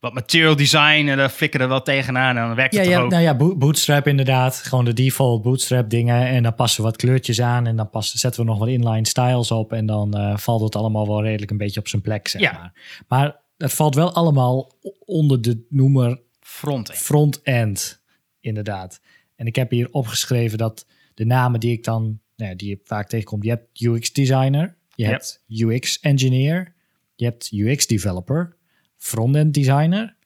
[0.00, 3.10] wat material design en daar flikkeren wel tegenaan en dan werkt Ja, het ja, ook.
[3.10, 4.56] nou ja, Bo- Bootstrap inderdaad.
[4.56, 6.26] Gewoon de default Bootstrap dingen.
[6.26, 7.66] En dan passen we wat kleurtjes aan.
[7.66, 9.72] En dan passen, zetten we nog wat inline styles op.
[9.72, 12.52] En dan eh, valt het allemaal wel redelijk een beetje op zijn plek, zeg Ja.
[12.52, 12.72] maar.
[13.08, 14.72] Maar het valt wel allemaal
[15.04, 16.20] onder de noemer
[16.56, 16.98] Frontend.
[16.98, 18.02] front-end,
[18.40, 19.00] inderdaad.
[19.36, 22.80] En ik heb hier opgeschreven dat de namen die ik dan, nou ja, die je
[22.84, 25.10] vaak tegenkomt, je hebt UX designer, je Ja.
[25.10, 26.74] hebt UX engineer,
[27.14, 28.56] je hebt UX developer,
[28.96, 30.16] front-end designer,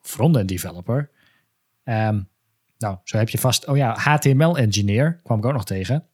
[0.00, 1.10] front-end developer.
[1.84, 2.20] Ehm,
[2.78, 6.06] nou, zo heb je vast, oh ja, HTML engineer kwam ik ook nog tegen.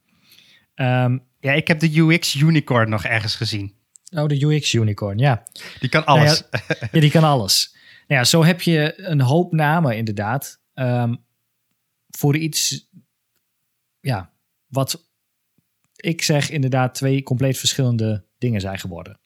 [0.74, 3.74] Ehm, Ja, ik heb de UX unicorn nog ergens gezien.
[4.10, 5.42] oh, de UX unicorn, ja.
[5.80, 6.42] Die kan Nou alles.
[6.92, 7.73] Ja, die kan alles.
[8.06, 10.62] Nou ja, zo heb je een hoop namen inderdaad.
[10.74, 11.14] ehm,
[12.10, 12.88] voor iets,
[14.00, 14.32] ja,
[14.66, 15.08] wat
[15.96, 19.18] ik zeg inderdaad twee compleet verschillende dingen zijn geworden.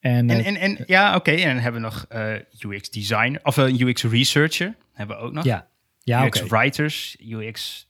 [0.00, 1.30] En, En, eh, en, en ja, oké.
[1.30, 5.32] En dan hebben we nog eh, UX designer of een UX researcher hebben we ook
[5.32, 5.44] nog.
[5.44, 5.68] ja,
[6.02, 6.56] ja UX oké.
[6.56, 7.88] writers, UX.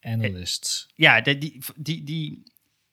[0.00, 0.88] Analysts.
[0.94, 2.42] Ja, die, die, die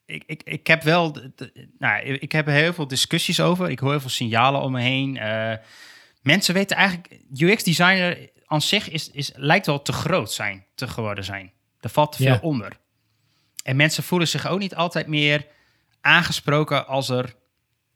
[0.06, 3.70] ik, ik, ik heb wel, de- nou, ik heb er heel veel discussies over.
[3.70, 5.16] Ik hoor heel veel signalen om me heen.
[5.18, 5.52] Eh,
[6.22, 10.88] mensen weten eigenlijk, UX designer aan zich is, is, lijkt wel te groot zijn, te
[10.88, 11.52] geworden zijn.
[11.80, 12.72] Er valt te veel onder.
[13.64, 15.46] En mensen voelen zich ook niet altijd meer
[16.00, 17.34] aangesproken als er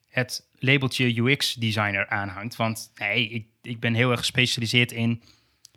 [0.08, 2.56] het labeltje UX designer aanhangt.
[2.56, 5.22] Want nee, ik, ik ben heel erg gespecialiseerd in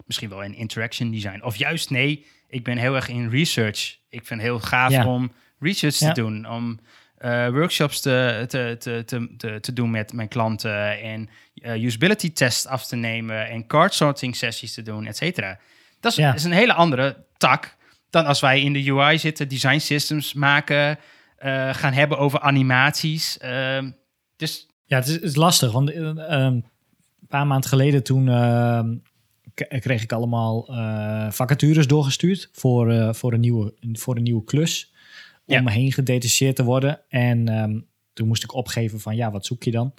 [0.06, 1.42] misschien wel in interaction design.
[1.44, 3.98] Of juist nee, ik ben heel erg in research.
[4.10, 5.08] Ik vind het heel gaaf Ja.
[5.08, 5.32] om
[5.62, 6.12] research Ja.
[6.12, 6.80] te doen, om
[7.18, 9.04] eh, workshops te, te, te,
[9.38, 13.94] te, te, doen met mijn klanten en eh, usability tests af te nemen en card
[13.94, 15.60] sorting sessies te doen, et cetera.
[16.00, 16.34] Dat is, Ja.
[16.34, 17.76] is een hele andere tak
[18.10, 20.98] dan als wij in de UI zitten, design systems maken,
[21.38, 23.38] eh, gaan hebben over animaties.
[23.38, 23.92] Ehm,
[24.36, 26.66] dus Ja, het is, het is lastig, want eh, ehm, een
[27.28, 28.96] paar maanden geleden toen ehm,
[29.80, 30.66] kreeg ik allemaal
[31.32, 34.91] vacatures doorgestuurd voor, voor, een, nieuwe, voor een nieuwe klus.
[35.46, 35.62] Om Ja.
[35.62, 37.02] me heen gedetacheerd te worden.
[37.10, 37.80] En ehm,
[38.14, 39.94] toen moest ik opgeven van, ja, wat zoek je dan?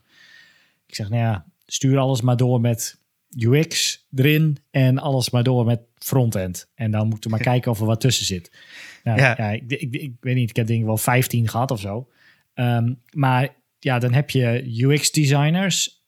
[0.87, 3.00] Ik zeg, nou ja, stuur alles maar door met
[3.37, 6.70] UX erin en alles maar door met frontend.
[6.74, 8.50] En dan moeten we maar kijken of er wat tussen zit.
[9.05, 9.35] Nou, Ja.
[9.38, 9.50] ja.
[9.50, 12.09] ik, ik, ik weet niet, ik heb denk ik wel 15 gehad of zo.
[12.55, 16.01] Ehm, maar ja, dan heb je UX-designers.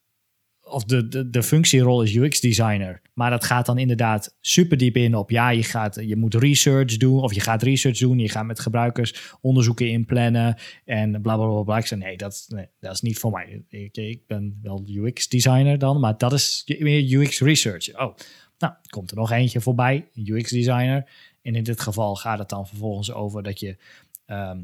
[0.65, 3.01] Of de, de, functierol is UX-designer.
[3.15, 5.31] Maar dat gaat dan inderdaad super diep in op...
[5.31, 7.21] ja, je, gaat, je moet research doen...
[7.21, 8.19] of je gaat research doen...
[8.19, 10.57] je gaat met gebruikers onderzoeken inplannen...
[10.85, 11.79] en bla bla bla.
[11.79, 12.47] Ik zei, nee dat,
[12.81, 13.65] dat is niet voor mij.
[13.69, 16.01] Ik, ik ben wel UX-designer dan...
[16.01, 18.01] maar dat is meer UX-research.
[18.01, 18.15] Oh,
[18.59, 20.09] nou, komt er nog eentje voorbij.
[20.15, 21.11] UX-designer.
[21.43, 23.77] En in dit geval gaat het dan vervolgens over dat je...
[24.27, 24.59] ehm,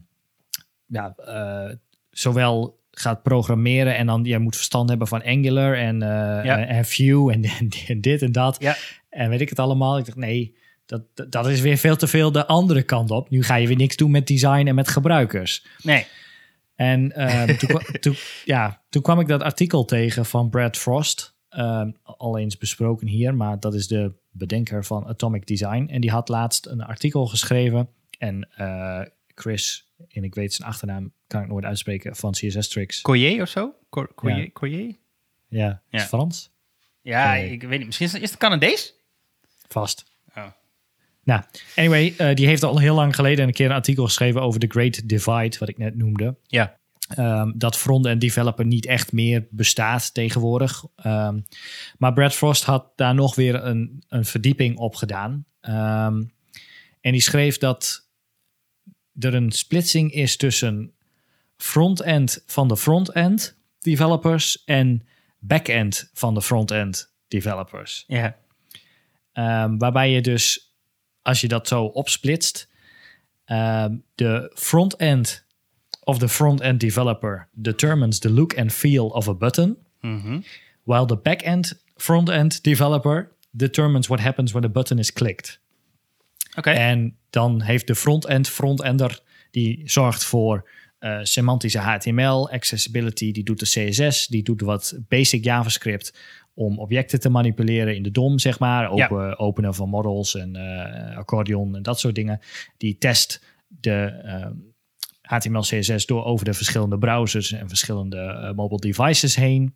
[0.86, 1.76] ja, eh,
[2.10, 5.98] zowel gaat programmeren en dan jij moet verstand hebben van Angular en,
[6.44, 6.66] Ja.
[6.66, 7.44] en Vue en,
[7.88, 8.57] en dit en dat.
[8.61, 8.76] Ja.
[9.11, 9.98] En weet ik het allemaal.
[9.98, 13.31] Ik dacht, nee, dat, dat- is weer veel te veel de andere kant op.
[13.31, 15.66] Nu ga je weer niks doen met design en met gebruikers.
[15.83, 16.07] nee,
[16.74, 17.57] En ehm,
[18.00, 21.38] toen, ja, toen kwam ik dat artikel tegen van Brad Frost.
[21.48, 25.87] ehm, al eens besproken hier, maar dat is de bedenker van Atomic Design.
[25.90, 27.88] En die had laatst een artikel geschreven.
[28.18, 29.00] En eh,
[29.35, 33.00] Chris, en ik weet zijn achternaam, kan ik nooit uitspreken, van CSS Tricks.
[33.00, 33.74] Coyer of zo?
[33.88, 34.38] Cor- Coyer?
[34.38, 34.50] Ja.
[34.52, 34.94] Coyer?
[35.48, 36.06] Ja, is Ja.
[36.06, 36.50] Frans?
[37.02, 37.86] Ja, ik weet niet.
[37.86, 38.94] Misschien is het, is het Canadees?
[39.68, 40.04] Vast.
[40.36, 40.46] Oh.
[41.24, 41.42] Nou,
[41.76, 44.66] anyway, eh, die heeft al heel lang geleden een keer een artikel geschreven over de
[44.66, 46.36] Great Divide, wat ik net noemde.
[46.46, 46.78] Ja.
[47.14, 50.84] Ehm, dat front-end developer niet echt meer bestaat tegenwoordig.
[50.96, 51.40] Ehm,
[51.98, 55.44] maar Brad Frost had daar nog weer een, een verdieping op gedaan.
[55.60, 56.22] Ehm,
[57.00, 58.09] en die schreef dat
[59.20, 60.92] er een splitsing is tussen
[61.56, 65.06] front-end van de front-end developers en
[65.38, 68.04] back-end van de front-end developers.
[68.06, 68.37] Ja.
[69.33, 70.74] Ehm, waarbij je dus,
[71.22, 72.68] als je dat zo opsplitst,
[73.44, 75.44] ehm, de front-end
[76.04, 80.40] of the front-end developer determines the look and feel of a button, Mhm.
[80.83, 85.61] while the back-end front-end developer determines what happens when the button is clicked.
[86.56, 86.70] Oké.
[86.70, 93.58] En dan heeft de front-end frontender die zorgt voor eh, semantische HTML, accessibility, die doet
[93.58, 96.18] de CSS, die doet wat basic JavaScript
[96.54, 98.94] om objecten te manipuleren in de DOM, zeg maar.
[98.94, 99.34] Ja.
[99.36, 102.40] Openen van models en eh, accordeon en dat soort dingen.
[102.76, 104.46] Die test de eh,
[105.30, 109.74] HTML, CSS door over de verschillende browsers en verschillende eh, mobile devices heen.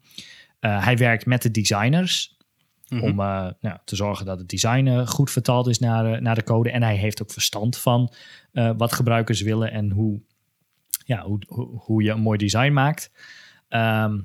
[0.60, 2.36] Eh, hij werkt met de designers
[2.88, 3.02] Mhm.
[3.02, 6.34] om eh, nou, te zorgen dat het design eh, goed vertaald is naar, de- naar
[6.34, 6.70] de code.
[6.70, 8.12] En hij heeft ook verstand van
[8.52, 10.20] eh, wat gebruikers willen en hoe,
[11.04, 13.10] ja, hoe, hoe, hoe je een mooi design maakt.
[13.68, 14.20] Ehm,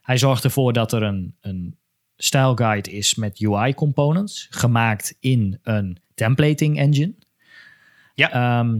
[0.00, 1.76] hij zorgt ervoor dat er een, een
[2.16, 7.14] style guide is met UI components, gemaakt in een templating engine.
[8.14, 8.30] Ja.
[8.32, 8.78] Ehm,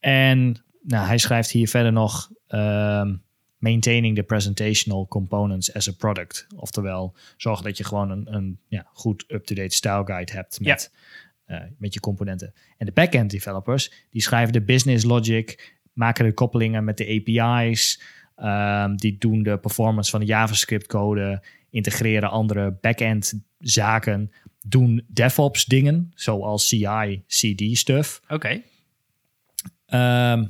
[0.00, 3.16] en nou, hij schrijft hier verder nog ehm,
[3.66, 6.46] maintaining the presentational components as a product.
[6.56, 10.92] Oftewel, zorg dat je gewoon een, een ja, goed up-to-date style guide hebt met,
[11.44, 12.54] eh, met je componenten.
[12.78, 18.02] En de backend developers, die schrijven de business logic, maken de koppelingen met de API's,
[18.36, 24.32] ehm, die doen de performance van de JavaScript code, integreren andere backend zaken,
[24.66, 28.22] doen DevOps dingen, zoals CI, CD stuff.
[28.28, 28.62] Oké.
[29.86, 30.44] Ehm,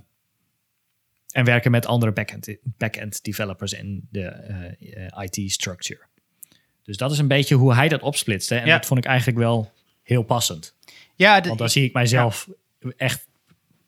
[1.37, 6.01] en werken met andere backend, backend developers in de eh, IT structure.
[6.83, 8.55] Dus dat is een beetje hoe hij dat opsplitste.
[8.55, 8.77] En Ja.
[8.77, 9.73] dat vond ik eigenlijk wel
[10.03, 10.75] heel passend.
[11.15, 12.49] Ja, de- Want dan zie ik mijzelf
[12.97, 13.29] echt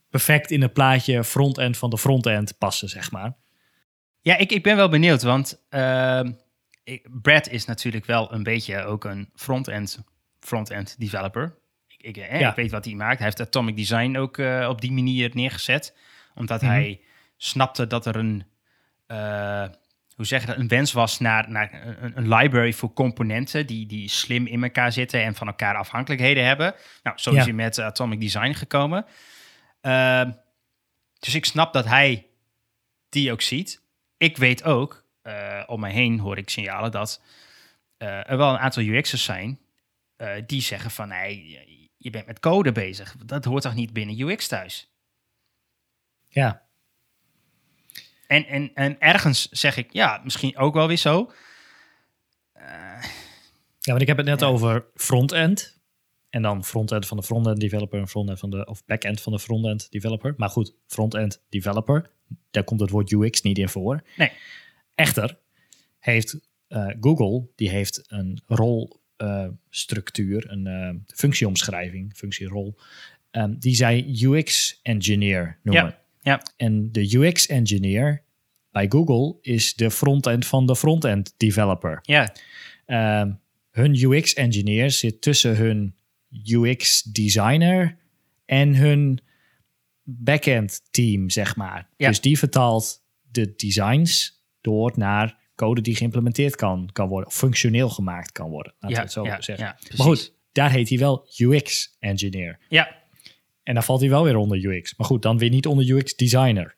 [0.09, 3.33] perfect in het plaatje frontend van de frontend passen, zeg maar.
[4.21, 5.61] Ja, ik, ik ben wel benieuwd, want
[6.83, 9.99] ik, Brad is natuurlijk wel een beetje ook een front-end
[10.39, 11.55] front-end developer.
[11.87, 12.49] Ik, ik, eh, Ja.
[12.49, 13.17] ik weet wat hij maakt.
[13.17, 15.95] Hij heeft Atomic Design ook eh, op die manier neergezet,
[16.35, 16.71] omdat Mhm.
[16.71, 17.01] hij
[17.41, 18.45] snapte dat er een,
[19.05, 19.67] eh,
[20.15, 23.85] hoe zeg je dat, een wens was naar, naar een, een library voor componenten die,
[23.85, 26.75] die slim in elkaar zitten en van elkaar afhankelijkheden hebben.
[27.03, 27.43] Nou, zo is Ja.
[27.43, 29.05] hij met Atomic Design gekomen.
[29.81, 30.31] Ehm,
[31.19, 32.27] dus ik snap dat hij
[33.09, 33.81] die ook ziet.
[34.17, 37.21] Ik weet ook, eh, om mij heen hoor ik signalen dat
[37.97, 39.59] eh, er wel een aantal UX'ers zijn
[40.45, 41.59] die zeggen van, nee,
[41.97, 43.15] je bent met code bezig.
[43.25, 44.91] Dat hoort toch niet binnen UX thuis?
[46.27, 46.68] Ja,
[48.29, 51.31] En, en, en ergens zeg ik, ja, misschien ook wel weer zo.
[53.79, 55.77] ja want ik heb het net over frontend.
[56.29, 59.39] En dan frontend van de frontend developer en frontend van de, of backend van de
[59.39, 60.33] frontend developer.
[60.37, 62.09] Maar goed, frontend developer,
[62.51, 64.03] daar komt het woord UX niet in voor.
[64.17, 64.31] Nee.
[64.95, 65.37] Echter
[65.99, 72.77] heeft eh, Google, die heeft een rolstructuur, een eh, functieomschrijving, functierol,
[73.31, 75.85] ehm, die zij UX engineer noemen.
[75.85, 76.41] Ja, ja.
[76.57, 78.23] En de UX engineer
[78.71, 81.99] bij Google is de frontend van de frontend developer.
[82.01, 82.33] Ja,
[82.85, 83.31] Ehm,
[83.71, 85.95] hun UX engineer zit tussen hun
[86.45, 87.97] UX designer
[88.45, 89.19] en hun
[90.03, 91.89] backend team, zeg maar.
[91.97, 92.07] Ja.
[92.07, 97.89] Dus die vertaalt de designs door naar code die geïmplementeerd kan, kan worden, of functioneel
[97.89, 98.73] gemaakt kan worden.
[98.79, 99.75] Laten Ja, we het zo ja, zeggen.
[99.97, 102.59] maar goed, daar heet hij wel UX engineer.
[102.69, 102.97] ja,
[103.69, 104.95] En dan valt hij wel weer onder UX.
[104.95, 106.75] Maar goed, dan weer niet onder UX designer.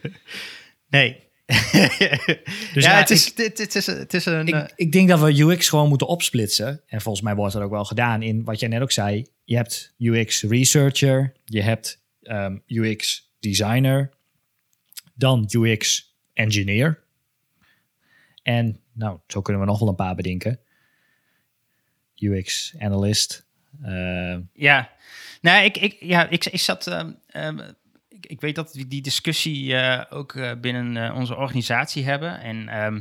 [0.88, 1.22] nee.
[2.74, 4.46] Dus ja, ja, het, is, het, het is, het is een...
[4.46, 6.82] Ik, eh, ik denk dat we UX gewoon moeten opsplitsen.
[6.86, 9.26] En volgens mij wordt dat ook wel gedaan in wat jij net ook zei.
[9.44, 14.10] Je hebt UX researcher, je hebt ehm, UX designer,
[15.14, 17.02] dan UX engineer.
[18.42, 20.60] En nou, zo kunnen we nog wel een paar bedenken.
[22.16, 23.46] UX analyst.
[23.82, 24.93] eh, Ja,
[25.44, 26.86] nou, ik, ik, ja, ik, ik zat.
[26.86, 27.58] ehm, ehm,
[28.08, 32.40] ik, ik weet dat we die discussie eh, ook eh, binnen eh, onze organisatie hebben.
[32.40, 33.00] En ehm,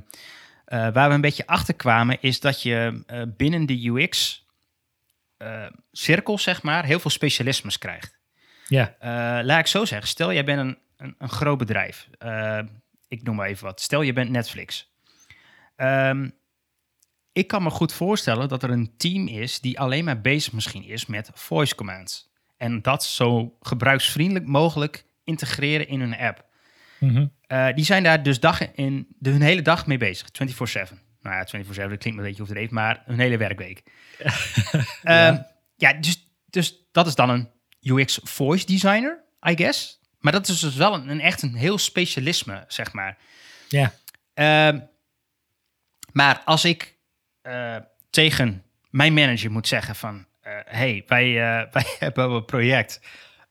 [0.66, 3.04] eh, waar we een beetje achter kwamen, is dat je
[3.38, 8.18] binnen de UX-cirkels, zeg maar, heel veel specialismes krijgt.
[8.68, 8.96] ja,
[9.44, 12.10] laat ik zo zeggen, stel jij bent een, een, een groot bedrijf.
[13.08, 13.82] Ik noem maar even wat.
[13.82, 14.92] Stel je bent Netflix.
[17.32, 20.84] Ik kan me goed voorstellen dat er een team is die alleen maar bezig misschien
[20.84, 22.32] is met voice commands.
[22.64, 26.46] En dat zo gebruiksvriendelijk mogelijk integreren in hun app.
[27.00, 27.28] mhm.
[27.48, 30.34] Eh, die zijn daar dus dag in, de, hun hele dag mee bezig, 24-7.
[31.22, 33.84] Nou ja, 24-7, dat klinkt een beetje overdreven, maar hun hele werkweek.
[35.04, 35.38] Ehm,
[35.76, 37.50] ja, dus, dus dat is dan een
[37.82, 40.00] UX voice designer, I guess.
[40.20, 43.18] Maar dat is dus wel een, een echt een heel specialisme, zeg maar.
[43.70, 43.94] ja,
[44.34, 44.80] Ehm,
[46.12, 46.96] maar als ik
[47.42, 47.76] eh,
[48.10, 50.26] tegen mijn manager moet zeggen van...
[50.54, 53.02] eh, hey, wij, eh, wij hebben een project,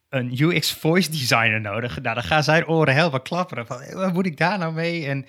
[0.08, 2.00] een UX voice designer nodig.
[2.00, 3.66] Nou, dan gaan zijn oren heel wat klapperen.
[3.66, 5.06] Van, wat moet ik daar nou mee?
[5.06, 5.26] En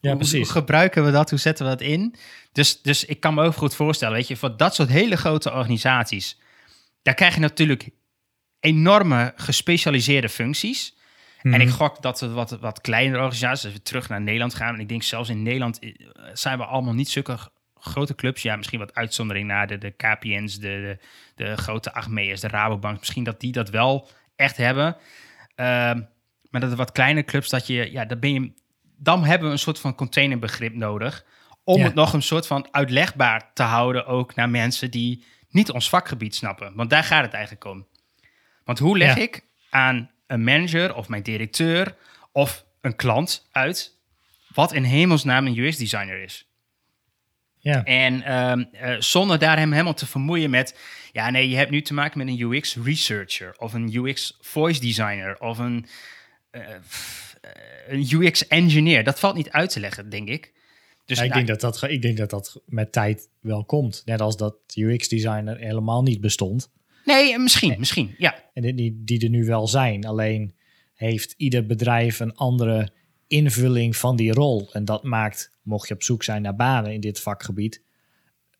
[0.00, 1.30] Ja, hoe, gebruiken we dat?
[1.30, 2.14] Hoe zetten we dat in?
[2.52, 5.52] Dus, dus ik kan me ook goed voorstellen, weet je, voor dat soort hele grote
[5.52, 6.38] organisaties...
[7.02, 7.88] daar krijg je natuurlijk
[8.60, 10.96] enorme gespecialiseerde functies...
[11.52, 11.60] En Mhm.
[11.60, 14.74] ik gok dat we wat, wat kleinere organisaties, als we terug naar Nederland gaan.
[14.74, 15.90] En ik denk zelfs in Nederland eh,
[16.32, 17.38] zijn we allemaal niet zulke
[17.86, 18.42] grote clubs.
[18.42, 20.98] Ja, misschien wat uitzondering naar de, de KPN's, de, de,
[21.44, 22.98] de grote Achmeas, de Rabobank.
[22.98, 24.96] Misschien dat die dat wel echt hebben.
[25.54, 26.00] Ehm,
[26.50, 28.52] maar dat er wat kleinere clubs, dat je, ja, dan ben je,
[28.96, 31.24] dan hebben we een soort van containerbegrip nodig.
[31.64, 31.84] Om Ja.
[31.84, 36.34] het nog een soort van uitlegbaar te houden ook naar mensen die niet ons vakgebied
[36.34, 36.72] snappen.
[36.74, 37.86] Want daar gaat het eigenlijk om.
[38.64, 39.22] Want hoe leg Ja.
[39.22, 41.94] ik aan een manager of mijn directeur
[42.32, 43.94] of een klant uit
[44.54, 46.48] wat in hemelsnaam een UX-designer is.
[47.66, 47.84] Ja.
[47.84, 50.78] En ehm, eh, zonder daar hem helemaal te vermoeien met...
[51.12, 53.54] Ja, nee, je hebt nu te maken met een UX-researcher...
[53.58, 55.40] of een UX-voice-designer...
[55.40, 55.86] of een,
[56.52, 56.62] uh,
[57.88, 59.04] een UX-engineer.
[59.04, 60.52] Dat valt niet uit te leggen, denk ik.
[61.04, 64.02] Dus ja, ik, denk dat dat, ik denk dat dat met tijd wel komt.
[64.04, 66.70] Net als dat UX-designer helemaal niet bestond.
[67.04, 68.42] Nee, misschien, misschien, ja.
[68.54, 70.06] En die, die er nu wel zijn.
[70.06, 70.54] Alleen
[70.94, 72.92] heeft ieder bedrijf een andere
[73.26, 74.68] invulling van die rol.
[74.72, 77.82] En dat maakt, mocht je op zoek zijn naar banen in dit vakgebied,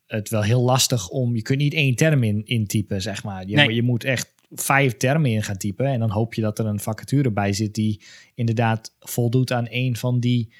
[0.07, 1.35] het wel heel lastig om.
[1.35, 3.47] Je kunt niet één term in, intypen, zeg maar.
[3.47, 5.87] Je, je moet echt vijf termen in gaan typen.
[5.87, 8.03] En dan hoop je dat er een vacature bij zit die
[8.35, 10.53] inderdaad voldoet aan een van die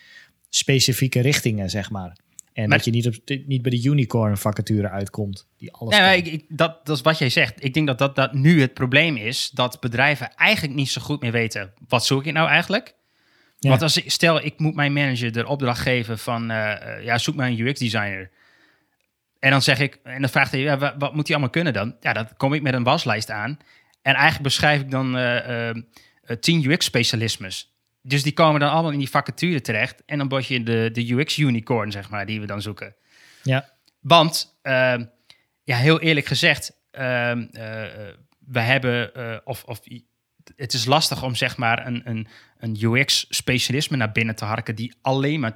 [0.49, 2.17] specifieke richtingen, zeg maar.
[2.53, 3.15] En dat je niet, op,
[3.47, 5.49] niet bij de unicorn vacature uitkomt.
[5.57, 7.65] Die alles ik, ik, dat, dat is wat jij zegt.
[7.65, 9.51] Ik denk dat, dat dat nu het probleem is.
[9.51, 11.73] Dat bedrijven eigenlijk niet zo goed meer weten.
[11.89, 12.95] Wat zoek ik nou eigenlijk?
[13.59, 16.51] Want als ik, stel, ik moet mijn manager de opdracht geven van...
[16.51, 18.31] Uh, ja, zoek maar een UX designer.
[19.39, 19.99] En dan zeg ik...
[20.03, 21.97] En dan vraagt hij, ja, wat, moet hij allemaal kunnen dan?
[22.01, 23.59] Ja, dan kom ik met een waslijst aan.
[24.03, 25.73] En eigenlijk beschrijf ik dan uh, uh,
[26.41, 27.77] tien UX-specialismes
[28.07, 30.03] dus die komen dan allemaal in die vacature terecht.
[30.05, 32.95] En dan word je de, de UX-unicorn, zeg maar, die we dan zoeken.
[33.43, 33.69] Ja.
[34.01, 34.95] Want, uh,
[35.65, 37.33] ja, heel eerlijk gezegd, uh,
[38.47, 39.81] we hebben, eh, of, of
[40.57, 42.27] het is lastig om zeg maar een, een,
[42.59, 45.55] een UX-specialisme naar binnen te harken die alleen maar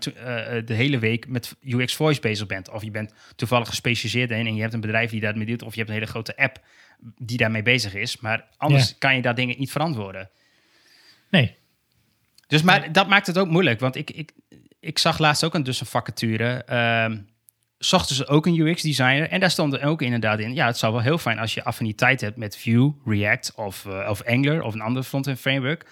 [0.64, 2.70] de hele week met UX Voice bezig bent.
[2.70, 5.72] Of je bent toevallig gespecialiseerd in en je hebt een bedrijf die daarmee doet, of
[5.72, 6.60] je hebt een hele grote app
[7.18, 8.20] die daarmee bezig is.
[8.20, 10.30] Maar anders kan je dat dingen niet verantwoorden.
[11.30, 11.56] Nee,
[12.46, 13.80] dus maar dat maakt het ook moeilijk.
[13.80, 14.32] Want ik, ik,
[14.80, 16.64] ik zag laatst ook een, dus een vacature.
[17.04, 17.28] Um,
[17.84, 19.28] zochten ze ook een UX-designer.
[19.28, 20.54] En daar stond er ook inderdaad in...
[20.54, 24.06] ja, het zou wel heel fijn als je affiniteit hebt met Vue, React of, uh,
[24.10, 24.62] of Angular...
[24.62, 25.86] of een ander front-end framework.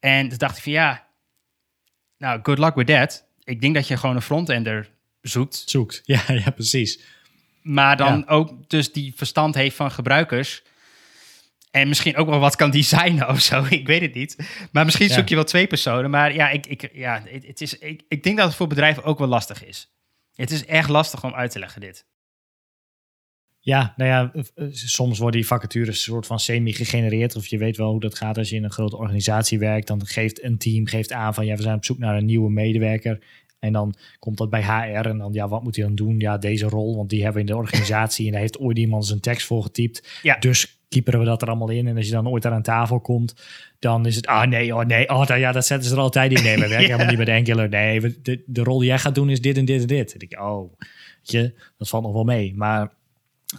[0.00, 1.06] En toen dacht ik van ja...
[2.18, 3.24] nou, good luck with that.
[3.44, 4.90] Ik denk dat je gewoon een frontender
[5.20, 5.62] zoekt.
[5.66, 7.00] Zoekt, ja, ja precies.
[7.62, 10.62] Maar dan ook dus die verstand heeft van gebruikers...
[11.70, 13.64] En misschien ook wel wat kan designen of zo.
[13.68, 14.36] Ik weet het niet.
[14.72, 16.10] Maar misschien zoek je wel twee personen.
[16.10, 19.18] Maar ja, ik, ik, ja het, is, ik, ik denk dat het voor bedrijven ook
[19.18, 19.90] wel lastig is.
[20.40, 22.06] Het is echt lastig om uit te leggen, dit.
[23.58, 27.36] Ja, nou ja, soms worden die vacatures een soort van semi-gegenereerd.
[27.36, 29.86] Of je weet wel hoe dat gaat als je in een grote organisatie werkt.
[29.86, 32.50] Dan geeft een team geeft aan van ja, we zijn op zoek naar een nieuwe
[32.50, 33.24] medewerker.
[33.58, 36.18] En dan komt dat bij HR en dan ja, wat moet hij dan doen?
[36.18, 39.06] Ja, deze rol, want die hebben we in de organisatie en daar heeft ooit iemand
[39.06, 40.20] zijn tekst voor getypt.
[40.22, 40.36] Ja.
[40.38, 41.86] Dus keeperen we dat er allemaal in.
[41.86, 43.34] En als je dan ooit daar aan tafel komt,
[43.78, 46.42] dan is het, ah nee, oh nee, oh ja, dat zetten ze er altijd in.
[46.42, 47.68] Nee, we werken helemaal niet met Angular.
[47.68, 50.14] Nee, de, de rol die jij gaat doen is dit en dit en dit.
[50.14, 50.72] En ik, oh,
[51.22, 52.52] je, dat valt nog wel mee.
[52.56, 52.92] Maar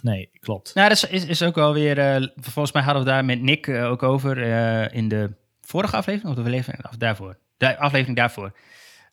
[0.02, 0.74] nee, klopt.
[0.74, 3.66] Nou, dat is, is ook wel weer, uh, volgens mij hadden we daar met Nick
[3.66, 5.30] uh, ook over uh, in de
[5.60, 7.38] vorige aflevering, of de aflevering daarvoor.
[7.56, 8.52] De aflevering daarvoor.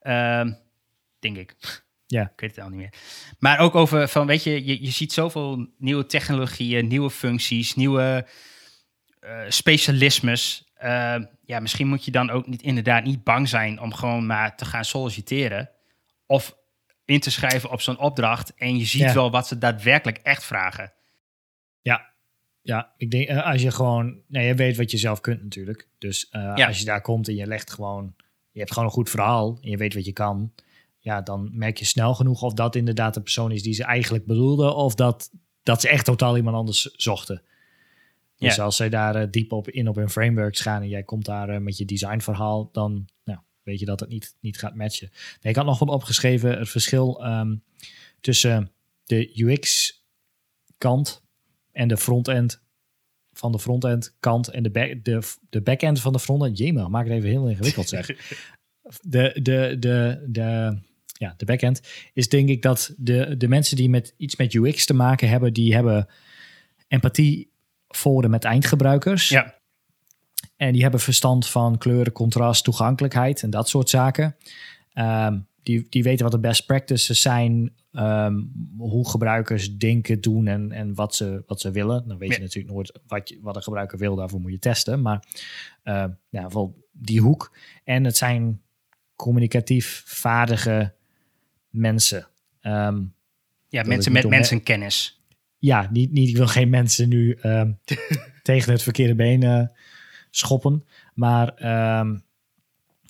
[0.01, 0.51] Ehm,
[1.19, 1.55] denk ik.
[2.11, 2.23] Ja.
[2.23, 2.93] Ik weet het al niet meer.
[3.39, 8.27] Maar ook over van, weet je, je, je ziet zoveel nieuwe technologieën, nieuwe functies, nieuwe
[9.21, 10.71] uh, specialismes.
[10.83, 14.55] Uh, ja, misschien moet je dan ook niet, inderdaad niet bang zijn om gewoon maar
[14.55, 15.69] te gaan solliciteren.
[16.25, 16.57] Of
[17.05, 18.53] in te schrijven op zo'n opdracht.
[18.55, 20.93] En je ziet wel wat ze daadwerkelijk echt vragen.
[21.81, 22.13] Ja,
[22.61, 25.87] ja, ik denk uh, als je gewoon, nou, je weet wat je zelf kunt natuurlijk.
[25.97, 26.67] Dus ja.
[26.67, 28.15] als je daar komt en je legt gewoon,
[28.51, 30.53] je hebt gewoon een goed verhaal en je weet wat je kan
[30.99, 34.25] ja, dan merk je snel genoeg of dat inderdaad de persoon is die ze eigenlijk
[34.25, 35.31] bedoelden, of dat,
[35.63, 37.43] dat ze echt totaal iemand anders zochten.
[38.37, 41.25] Dus als zij daar uh, diep op in op hun frameworks gaan en jij komt
[41.25, 45.09] daar uh, met je designverhaal, dan nou, weet je dat het niet, niet gaat matchen.
[45.11, 47.63] Nee, ik had nog wat opgeschreven, het verschil um,
[48.21, 48.71] tussen
[49.03, 51.23] de UX-kant
[51.71, 52.61] en de frontend
[53.33, 55.19] van de frontend kant en de, back, de,
[55.49, 56.57] de backend van de frontend.
[56.57, 58.07] Jemig, maak het even heel ingewikkeld zeg.
[59.01, 60.77] De, de, de, de,
[61.19, 61.81] ja, de backend,
[62.13, 65.53] is denk ik dat de, de mensen die met iets met UX te maken hebben,
[65.53, 66.07] die hebben
[66.87, 67.51] empathie
[67.87, 69.29] voor de met eindgebruikers.
[69.29, 69.55] Ja.
[70.55, 74.35] En die hebben verstand van kleuren, contrast, toegankelijkheid en dat soort zaken.
[74.93, 80.71] Um, die, die weten wat de best practices zijn, um, hoe gebruikers denken, doen en,
[80.71, 82.07] en wat, ze, wat ze willen.
[82.07, 85.01] Dan weet je natuurlijk nooit wat, je, wat een gebruiker wil, daarvoor moet je testen.
[85.01, 85.23] Maar
[85.83, 87.57] uh, ja, voor die hoek.
[87.83, 88.61] En het zijn
[89.15, 90.97] communicatief vaardige
[91.69, 92.27] mensen.
[92.61, 93.13] Um,
[93.67, 95.21] ja, mensen met mensenkennis.
[95.57, 97.79] Ja, niet, niet, ik wil geen mensen nu um,
[98.43, 99.67] tegen het verkeerde been uh,
[100.29, 100.85] schoppen.
[101.13, 101.65] Maar
[101.99, 102.23] um,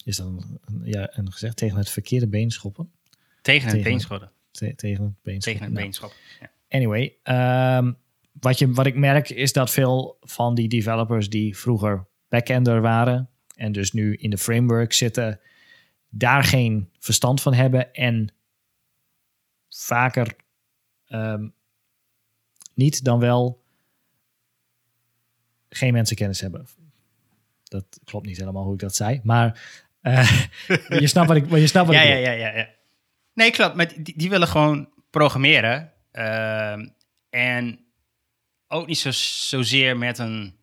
[0.03, 2.91] is dan ja, een gezegd tegen het verkeerde been schoppen?
[3.41, 4.31] Tegen het tegen, been schoppen.
[4.51, 6.17] Te, tegen het been Tegen het been schoppen.
[6.39, 6.51] Ja.
[6.69, 7.15] Anyway,
[8.39, 13.29] wat, je, wat ik merk is dat veel van die developers die vroeger backender waren
[13.55, 15.39] en dus nu in de framework zitten,
[16.09, 18.33] daar geen verstand van hebben en
[19.69, 20.35] vaker
[21.05, 21.47] ehm,
[22.73, 23.63] niet dan wel
[25.69, 26.67] geen mensenkennis hebben.
[27.63, 29.61] Dat klopt niet helemaal hoe ik dat zei, maar
[30.01, 30.41] uh,
[31.03, 32.69] je snapt wat ik, je snapt wat ja, ik ja, ja, ja, ja.
[33.33, 33.75] Nee, klopt.
[33.75, 35.91] Maar die, die willen gewoon programmeren.
[36.13, 36.85] Uh,
[37.29, 37.79] en
[38.67, 40.57] ook niet zo, zozeer met een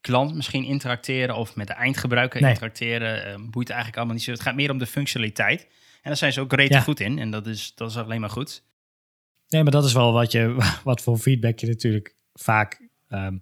[0.00, 2.50] klant misschien interacteren of met de eindgebruiker Nee.
[2.50, 3.40] interacteren.
[3.40, 4.30] Uh, boeit eigenlijk allemaal niet zo.
[4.30, 5.68] Het gaat meer om de functionaliteit.
[6.02, 6.80] En daar zijn ze ook Ja.
[6.80, 7.18] goed in.
[7.18, 8.62] En dat is, dat is alleen maar goed.
[9.48, 13.36] Nee, maar dat is wel wat, je, wat voor feedback je natuurlijk vaak ehm,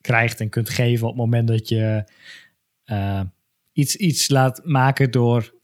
[0.00, 2.04] krijgt en kunt geven op het moment dat je
[2.84, 3.20] eh,
[3.72, 5.54] iets, iets laat maken door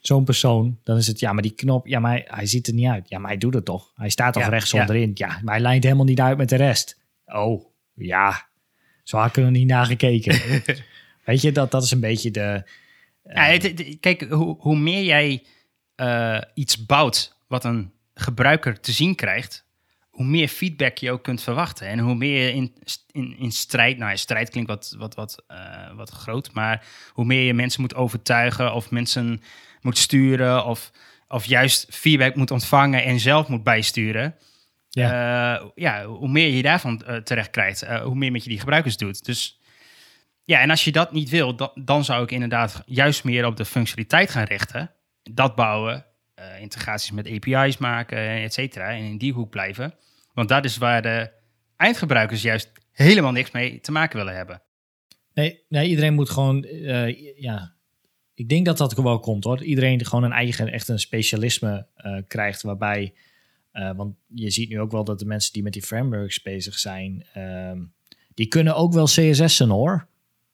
[0.00, 0.78] zo'n persoon.
[0.82, 3.08] Dan is het, ja, maar die knop, ja, maar hij, hij ziet er niet uit.
[3.08, 3.92] Ja, maar hij doet het toch?
[3.94, 4.80] Hij staat Ja, rechts ja.
[4.80, 5.10] onderin?
[5.14, 7.00] Ja, maar hij lijnt helemaal niet uit met de rest.
[7.26, 7.64] Oh,
[7.94, 8.48] ja,
[9.02, 10.62] zo had ik er nog niet naar gekeken.
[11.24, 12.62] Weet je, dat, dat is een beetje de...
[13.24, 15.42] Ja, het- het- kijk, hoe, hoe meer jij
[16.02, 19.64] eh, iets bouwt wat een gebruiker te zien krijgt,
[20.10, 21.86] hoe meer feedback je ook kunt verwachten.
[21.86, 22.74] En hoe meer je in,
[23.12, 27.24] in, in strijd, nou ja, strijd klinkt wat, wat, wat, eh, wat groot, maar hoe
[27.24, 29.42] meer je mensen moet overtuigen of mensen
[29.80, 30.90] moet sturen of,
[31.28, 34.34] of juist feedback moet ontvangen en zelf moet bijsturen.
[34.88, 38.58] Ja, ja hoe meer je daarvan eh, terecht krijgt, eh, hoe meer met je die
[38.58, 39.24] gebruikers doet.
[39.24, 39.60] Dus
[40.44, 43.56] ja, en als je dat niet wil, dan, dan zou ik inderdaad juist meer op
[43.56, 44.90] de functionaliteit gaan richten.
[45.22, 48.90] Dat bouwen, eh, integraties met API's maken, et cetera.
[48.90, 49.94] En in die hoek blijven.
[50.34, 51.30] Want dat is waar de
[51.76, 54.62] eindgebruikers juist helemaal niks mee te maken willen hebben.
[55.34, 57.74] Nee, nee iedereen moet gewoon, eh, ja,
[58.34, 59.62] ik denk dat dat wel komt hoor.
[59.62, 63.14] Iedereen gewoon een eigen, echt een specialisme eh, krijgt waarbij,
[63.70, 66.78] eh, want je ziet nu ook wel dat de mensen die met die frameworks bezig
[66.78, 67.82] zijn, ehm,
[68.34, 70.06] die kunnen ook wel CSS'en hoor.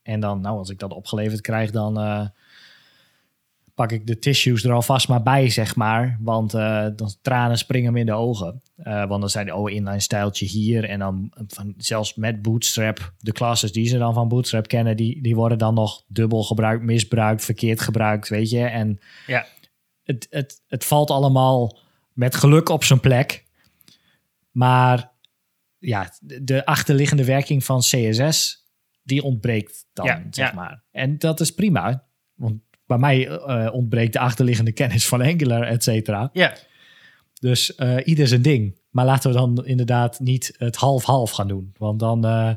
[0.02, 2.26] En dan, nou, als ik dat opgeleverd krijg, dan eh,
[3.78, 6.18] pak ik de tissues er alvast maar bij, zeg maar.
[6.20, 8.62] Want eh, dan tranen springen me in de ogen.
[8.76, 10.84] Eh, want dan zijn de oh, inline stijltje hier.
[10.84, 15.22] En dan van, zelfs met Bootstrap, de classes die ze dan van Bootstrap kennen, die,
[15.22, 18.64] die worden dan nog dubbel gebruikt, misbruikt, verkeerd gebruikt, weet je.
[18.64, 19.46] En Ja.
[20.02, 21.78] het, het, het valt allemaal
[22.12, 23.46] met geluk op zijn plek.
[24.50, 25.10] Maar
[25.78, 28.66] ja, de, de achterliggende werking van CSS,
[29.02, 30.54] die ontbreekt dan, Ja, zeg ja.
[30.54, 30.82] maar.
[30.90, 32.04] En dat is prima,
[32.34, 36.30] want bij mij eh, ontbreekt de achterliggende kennis van Angular, et cetera.
[36.32, 36.54] Ja,
[37.40, 38.76] Dus eh, ieder zijn ding.
[38.90, 41.72] Maar laten we dan inderdaad niet het half-half gaan doen.
[41.76, 42.50] Want dan eh,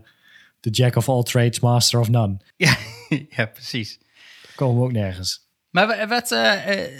[0.60, 2.38] de jack of all trades, master of none.
[2.58, 2.76] ja,
[3.30, 3.98] ja precies.
[4.42, 5.48] Dan komen we ook nergens.
[5.70, 6.92] Maar wa- wat, eh, eh,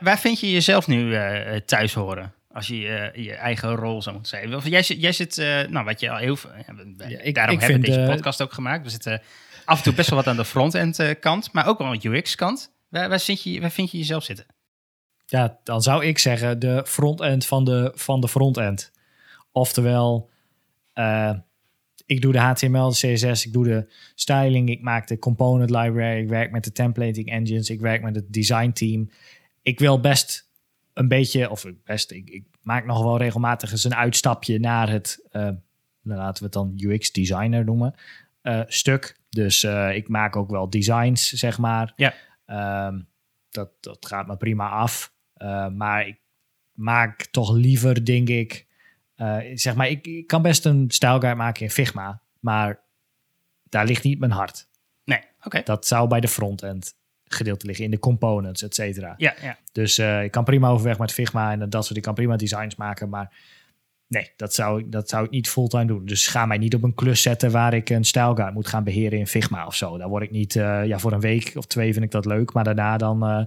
[0.00, 2.32] waar, vind je jezelf nu eh, thuis horen?
[2.52, 4.70] Als je eh, je eigen rol zou moeten zijn.
[4.70, 6.50] Jij, zit- jij zit, eh, nou wat je al heel veel...
[7.08, 8.84] ja, ik- daarom ik hebben we deze eh, podcast ook gemaakt.
[8.84, 9.22] We zitten
[9.64, 11.98] af en toe best wel wat aan de front-end eh, kant, maar ook wel aan
[11.98, 12.72] de UX-kant.
[12.88, 14.46] Waar, waar, zit je, waar vind je jezelf zitten?
[15.26, 18.92] Ja, dan zou ik zeggen de frontend van de, van de frontend.
[19.52, 20.30] Oftewel,
[20.92, 21.32] eh,
[22.06, 26.22] ik doe de HTML, de CSS, ik doe de styling, ik maak de component library,
[26.22, 29.10] ik werk met de templating engines, ik werk met het design team.
[29.62, 30.48] Ik wil best
[30.92, 35.26] een beetje, of best, ik, ik maak nog wel regelmatig eens een uitstapje naar het,
[35.30, 35.50] eh,
[36.02, 37.94] laten we het dan UX designer noemen,
[38.66, 39.22] stuk.
[39.34, 41.92] Dus eh, ik maak ook wel designs, zeg maar.
[41.96, 42.14] Ja.
[42.46, 43.00] Ehm,
[43.50, 45.12] dat, dat gaat me prima af.
[45.38, 46.20] Uh, maar ik
[46.72, 48.66] maak toch liever, denk ik.
[49.16, 52.80] Uh, zeg maar, ik, ik, kan best een stijlguide maken in Figma, maar
[53.62, 54.68] daar ligt niet mijn hart.
[55.04, 55.46] Nee, oké.
[55.46, 55.62] Okay.
[55.62, 59.14] Dat zou bij de frontend gedeelte liggen, in de components, et cetera.
[59.16, 59.58] Ja, ja.
[59.72, 61.96] Dus ik kan prima overweg met Figma en dat soort.
[61.96, 63.32] Ik kan prima designs maken, maar
[64.14, 66.04] nee, dat zou, ik- dat zou ik niet fulltime doen.
[66.04, 69.18] Dus ga mij niet op een klus zetten waar ik een stijlguide moet gaan beheren
[69.18, 69.98] in Figma of zo.
[69.98, 72.52] Daar word ik niet, uh, ja, voor een week of twee vind ik dat leuk,
[72.52, 73.30] maar daarna dan.
[73.30, 73.44] Uh,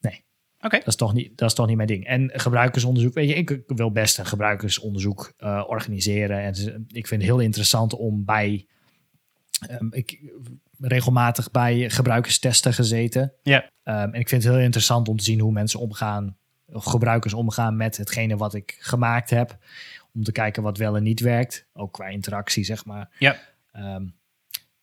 [0.00, 0.24] nee.
[0.60, 0.76] Oké.
[0.76, 2.06] Dat, is toch niet, dat is toch niet mijn ding.
[2.06, 6.40] En gebruikersonderzoek, weet je, ik wil best een gebruikersonderzoek uh, organiseren.
[6.42, 8.66] En ik vind het heel interessant om bij.
[9.70, 10.18] Um, ik
[10.78, 13.32] regelmatig bij gebruikerstesten gezeten.
[13.42, 13.64] Ja.
[13.64, 16.36] Um, en ik vind het heel interessant om te zien hoe mensen omgaan,
[16.72, 19.56] gebruikers omgaan met hetgene wat ik gemaakt heb.
[20.14, 21.66] Om te kijken wat wel en niet werkt.
[21.72, 23.08] Ook qua interactie, zeg maar.
[23.18, 23.36] Ja.
[23.72, 24.14] Um,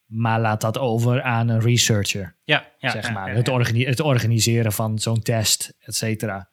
[0.05, 2.35] maar laat dat over aan een researcher.
[2.43, 3.29] Ja, ja zeg maar.
[3.29, 6.49] ja, het, organi het, organiseren van zo'n test, et cetera.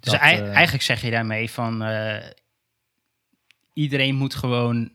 [0.00, 2.16] Dus dat, uh, eigenlijk zeg je daarmee van uh,
[3.72, 4.90] iedereen moet gewoon uh,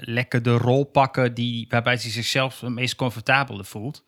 [0.00, 4.04] lekker de rol pakken die, waarbij hij zichzelf het meest comfortabel voelt.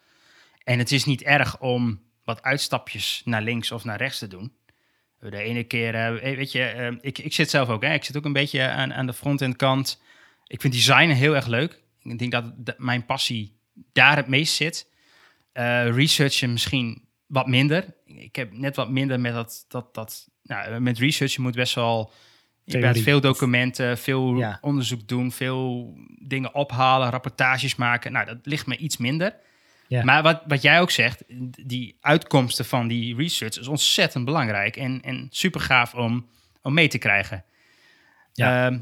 [0.64, 2.00] En het is niet erg om
[2.34, 4.52] wat uitstapjes naar links of naar rechts te doen.
[5.18, 8.24] De ene keer, eh, weet je, ik, ik zit zelf ook, hè, ik zit ook
[8.24, 10.02] een beetje aan, aan de front-end kant.
[10.46, 11.82] Ik vind designen heel erg leuk.
[12.02, 13.56] Ik denk dat, mijn passie
[13.92, 14.88] daar het meest zit.
[15.54, 17.94] Uh, researchen misschien wat minder.
[18.06, 21.74] Ik heb net wat minder met dat, dat, dat nou, met research je moet best
[21.74, 22.12] wel
[22.64, 28.12] je bent veel documenten, veel onderzoek doen, veel dingen ophalen, rapportages maken.
[28.12, 29.36] Nou, dat ligt me iets minder.
[29.92, 30.04] Ja.
[30.04, 31.24] Maar wat, wat jij ook zegt,
[31.66, 36.26] die uitkomsten van die research is ontzettend belangrijk en, en super gaaf om,
[36.62, 37.44] om mee te krijgen.
[38.32, 38.66] Ja.
[38.66, 38.80] Ehm,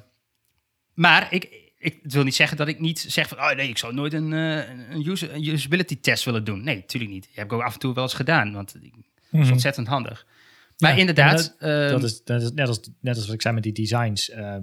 [0.94, 1.48] maar ik,
[1.78, 4.32] ik wil niet zeggen dat ik niet zeg van, oh nee, ik zou nooit een,
[4.32, 6.64] uh, een, user, een usability test willen doen.
[6.64, 7.24] Nee, natuurlijk niet.
[7.24, 8.90] Die heb ik ook af en toe wel eens gedaan, want dat is
[9.30, 9.52] mhm.
[9.52, 10.26] ontzettend handig.
[10.78, 11.36] Maar inderdaad.
[11.36, 13.72] Dat, dat, ehm, is, dat, is, net, als, net als wat ik zei met die
[13.72, 14.30] designs.
[14.30, 14.56] Uh,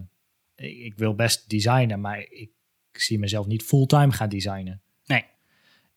[0.56, 2.50] ik, ik, wil best designen, maar ik
[2.92, 4.82] zie mezelf niet fulltime gaan designen.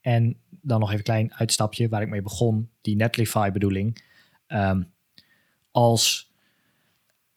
[0.00, 2.70] En dan nog even een klein uitstapje waar ik mee begon.
[2.80, 4.04] Die Netlify bedoeling.
[4.48, 4.92] Um,
[5.70, 6.32] als,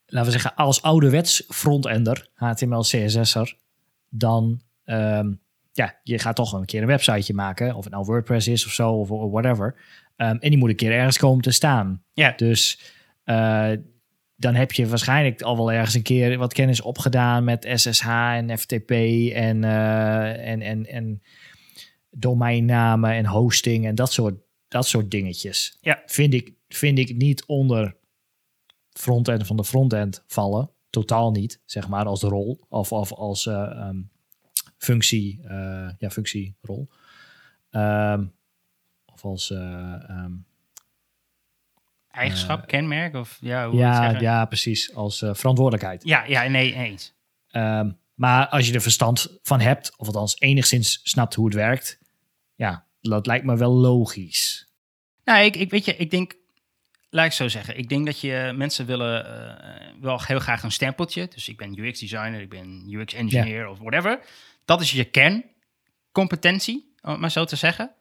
[0.05, 3.57] laten we zeggen, als ouderwets frontender, HTML, CSS'er,
[4.09, 5.41] dan um,
[5.71, 7.75] ja, je gaat toch een keer een websiteje maken.
[7.75, 9.75] Of het nou WordPress is of zo, of, of whatever.
[10.17, 12.03] Um, en die moet een keer ergens komen te staan.
[12.13, 12.33] Ja.
[12.35, 12.79] Dus
[13.25, 13.71] uh,
[14.35, 18.57] dan heb je waarschijnlijk al wel ergens een keer wat kennis opgedaan met SSH en
[18.57, 21.21] FTP en, uh, en, en, en
[22.15, 24.35] domeinnamen en hosting en dat soort,
[24.67, 25.77] dat soort dingetjes.
[25.81, 26.01] Ja.
[26.05, 27.95] Vind ik, vind ik niet onder
[28.89, 30.71] frontend van de frontend vallen.
[30.89, 34.11] Totaal niet, zeg maar, als rol of, of als uh, um,
[34.77, 36.89] functie, uh, ja, functierol.
[37.71, 38.33] Um,
[39.13, 40.45] of als um,
[42.07, 46.03] eigenschap, kenmerk of ja, hoe ja, ja, precies, als verantwoordelijkheid.
[46.03, 47.13] Ja, ja, nee, eens.
[48.13, 51.99] Maar als je er verstand van hebt, of althans enigszins snapt hoe het werkt,
[52.55, 54.67] ja, dat lijkt me wel logisch.
[55.23, 56.35] Nou, ik, ik weet je, ik denk,
[57.09, 60.71] laat ik zo zeggen, ik denk dat je mensen willen uh, wel heel graag een
[60.71, 61.27] stempeltje.
[61.27, 64.19] Dus ik ben UX designer, ik ben UX engineer of whatever.
[64.65, 67.91] Dat is je kerncompetentie, om het maar zo te zeggen.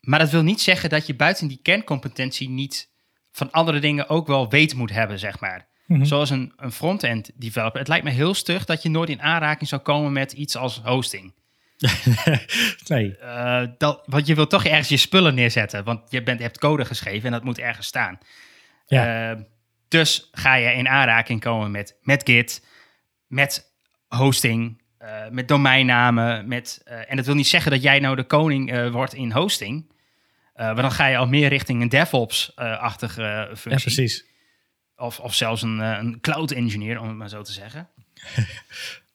[0.00, 2.90] Maar dat wil niet zeggen dat je buiten die kerncompetentie niet
[3.32, 5.66] van andere dingen ook wel weet moet hebben, zeg maar.
[5.86, 6.04] Mhm.
[6.04, 7.78] Zoals een, een front-end developer.
[7.78, 10.80] Het lijkt me heel stug dat je nooit in aanraking zou komen met iets als
[10.84, 11.32] hosting.
[12.88, 13.16] nee.
[13.22, 15.84] Uh, dat, want je wilt toch ergens je spullen neerzetten.
[15.84, 18.18] Want je bent, hebt code geschreven en dat moet ergens staan.
[18.86, 19.30] Ja.
[19.30, 19.40] Uh,
[19.88, 22.66] dus ga je in aanraking komen met, met Git,
[23.26, 23.72] met
[24.08, 26.48] hosting, uh, met domeinnamen.
[26.48, 29.92] Met, en dat wil niet zeggen dat jij nou de koning wordt in hosting.
[30.54, 33.70] maar dan ga je al meer richting een DevOps-achtige functie.
[33.70, 34.26] Ja, precies.
[34.96, 37.88] Of, of zelfs een, een cloud engineer, om het maar zo te zeggen.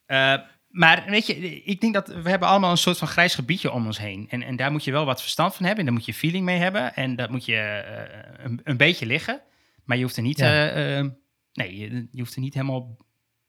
[0.77, 3.85] maar weet je, ik denk dat we hebben allemaal een soort van grijs gebiedje om
[3.85, 4.29] ons heen.
[4.29, 5.79] En, en daar moet je wel wat verstand van hebben.
[5.79, 6.95] En daar moet je feeling mee hebben.
[6.95, 9.41] En dat moet je uh, een, een, beetje liggen.
[9.83, 11.09] Maar je hoeft er niet, uh, uh,
[11.53, 12.97] nee, je, je, hoeft er niet helemaal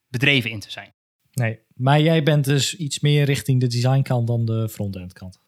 [0.08, 0.92] bedreven in te zijn.
[1.32, 5.40] Nee, maar jij bent dus iets meer richting de designkant dan de front-end kant.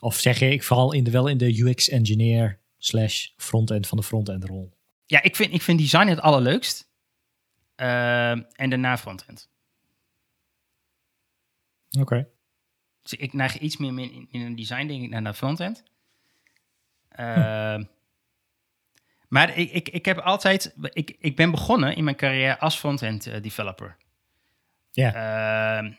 [0.00, 3.98] Of zeg je, ik vooral in de, wel in de UX engineer slash front-end van
[3.98, 4.72] de front-end rol.
[5.06, 6.88] Ja, ik vind, ik vind design het allerleukst.
[7.76, 9.48] en daarna front-end.
[12.00, 12.28] Oké.
[13.02, 15.84] Dus ik neig iets meer in, in een design, denk ik, naar de frontend.
[17.08, 17.84] Hm.
[19.28, 20.74] Maar ik, ik, ik heb altijd...
[20.80, 23.96] Ik, ik ben begonnen in mijn carrière als frontend uh, developer.
[24.90, 25.14] Ja.
[25.82, 25.92] Uh,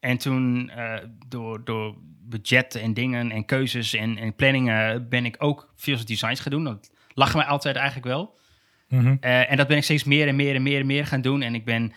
[0.00, 0.98] en toen uh,
[1.28, 1.94] door, door
[2.28, 6.64] budgetten en dingen en keuzes en, en planningen ben ik ook veel designs gaan doen.
[6.64, 8.38] Dat lag me altijd eigenlijk wel.
[8.88, 9.18] Mm -hmm.
[9.20, 11.42] en dat ben ik steeds meer en meer en meer en meer gaan doen.
[11.42, 11.92] En ik ben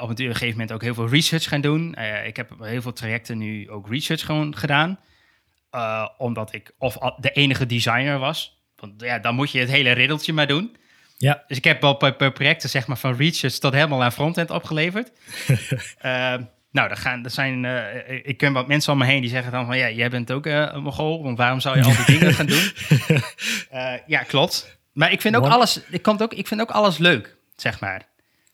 [0.00, 1.94] op een gegeven moment ook heel veel research gaan doen.
[1.98, 4.98] Uh, ik heb heel veel trajecten nu ook research gewoon gedaan.
[5.74, 8.62] Uh, omdat ik of de enige designer was.
[8.76, 10.76] Want ja, dan moet je het hele riddeltje maar doen.
[11.16, 11.44] Ja.
[11.46, 15.12] Dus ik heb wel per, projecten zeg maar van research tot helemaal aan frontend opgeleverd.
[16.72, 17.64] nou, er, gaan, er zijn,
[18.24, 19.78] ik ken wat mensen om me heen die zeggen dan van...
[19.78, 22.72] ja, jij bent ook een mogol, want waarom zou je al die dingen gaan doen?
[24.06, 24.78] ja, klopt.
[24.92, 28.09] Maar ik vind ook alles, ik, kan ook, ik vind ook alles leuk, zeg maar.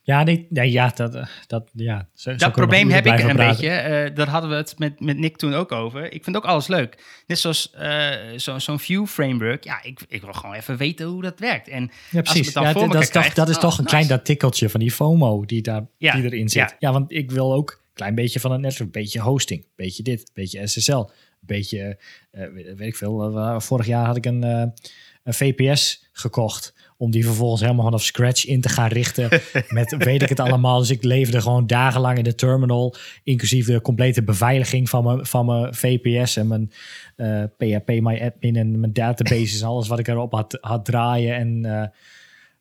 [0.06, 3.68] Ja, nee, nee, ja, dat, eh, dat, ja, zo, dat probleem heb ik een beetje.
[3.68, 6.12] Uh, daar hadden we het met, met Nick toen ook over.
[6.12, 7.22] Ik vind ook alles leuk.
[7.26, 9.64] Net zoals uh, zo'n zo view framework.
[9.64, 11.68] Ja, ik, ik wil gewoon even weten hoe dat werkt.
[11.68, 12.52] En ja, precies.
[12.52, 15.62] ja, dat, is toch, dat is toch een klein dat tikkeltje van die FOMO die,
[15.62, 16.70] daar, die erin zit.
[16.70, 16.76] Ja.
[16.78, 16.92] ja.
[16.92, 18.92] want ik wil ook een klein beetje van het netwerk.
[18.92, 21.10] Beetje hosting, beetje dit, beetje SSL.
[21.40, 21.98] Beetje,
[22.30, 23.60] weet ik veel.
[23.60, 28.60] vorig jaar had ik een, een VPS gekocht om die vervolgens helemaal vanaf scratch in
[28.60, 29.28] te gaan richten.
[29.68, 30.78] met weet ik het allemaal.
[30.78, 32.94] Dus ik leefde gewoon dagenlang in de terminal.
[33.22, 36.72] Inclusief de complete beveiliging van mijn, van mijn VPS en mijn
[37.16, 40.84] uh, eh, PHP, my admin en mijn databases en alles wat ik erop had, had
[40.84, 41.34] draaien.
[41.36, 41.86] En uh,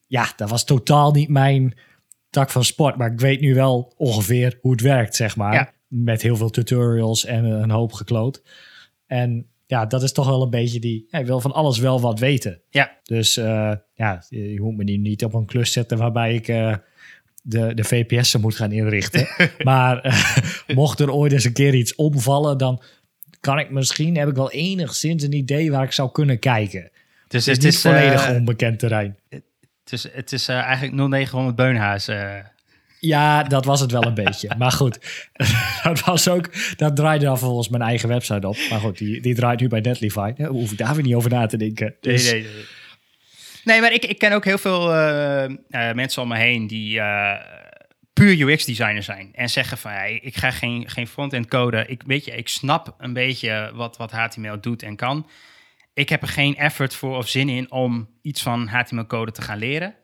[0.07, 1.73] ja, dat was totaal niet mijn
[2.29, 2.95] tak van sport.
[2.95, 5.73] Maar ik weet nu wel ongeveer hoe het werkt, zeg maar.
[5.87, 8.43] Met heel veel tutorials en een hoop gekloot.
[9.07, 11.07] En ja, dat is toch wel een beetje die...
[11.09, 12.61] Hij wil van alles wel wat weten.
[12.69, 12.97] Ja.
[13.03, 16.75] Dus uh, ja, je moet me die niet op een klus zetten waarbij ik uh,
[17.41, 19.27] de, de VPS'en moet gaan inrichten.
[19.63, 22.81] maar uh, mocht er ooit eens een keer iets omvallen, dan
[23.39, 26.91] kan ik misschien, heb ik wel enigszins een idee waar ik zou kunnen kijken.
[27.27, 29.17] Dus het, het is volledig onbekend terrein.
[29.29, 29.43] Het
[29.91, 32.09] is, het is eigenlijk 0900 Beunhaas.
[33.05, 34.49] Ja, dat was het wel een beetje.
[34.57, 34.99] Maar goed,
[35.83, 36.49] dat was ook.
[36.77, 38.57] Dat draaide dan volgens mijn eigen website op.
[38.69, 40.33] Maar goed, die, die draait nu bij Netlify.
[40.33, 41.95] Daar hoef ik daar weer niet over na te denken.
[42.01, 42.31] Dus...
[42.31, 42.65] Nee, nee, nee.
[43.63, 46.97] Nee, maar ik, ik ken ook heel veel uh, uh, mensen om me heen die
[46.97, 47.33] uh,
[48.13, 49.29] puur UX-designer zijn.
[49.33, 49.91] En zeggen van,
[50.21, 51.85] ik ga geen, geen front-end code.
[51.87, 55.27] Ik, weet je, ik snap een beetje wat, wat HTML doet en kan.
[55.93, 59.57] Ik heb er geen effort voor of zin in om iets van HTML-code te gaan
[59.57, 59.95] leren.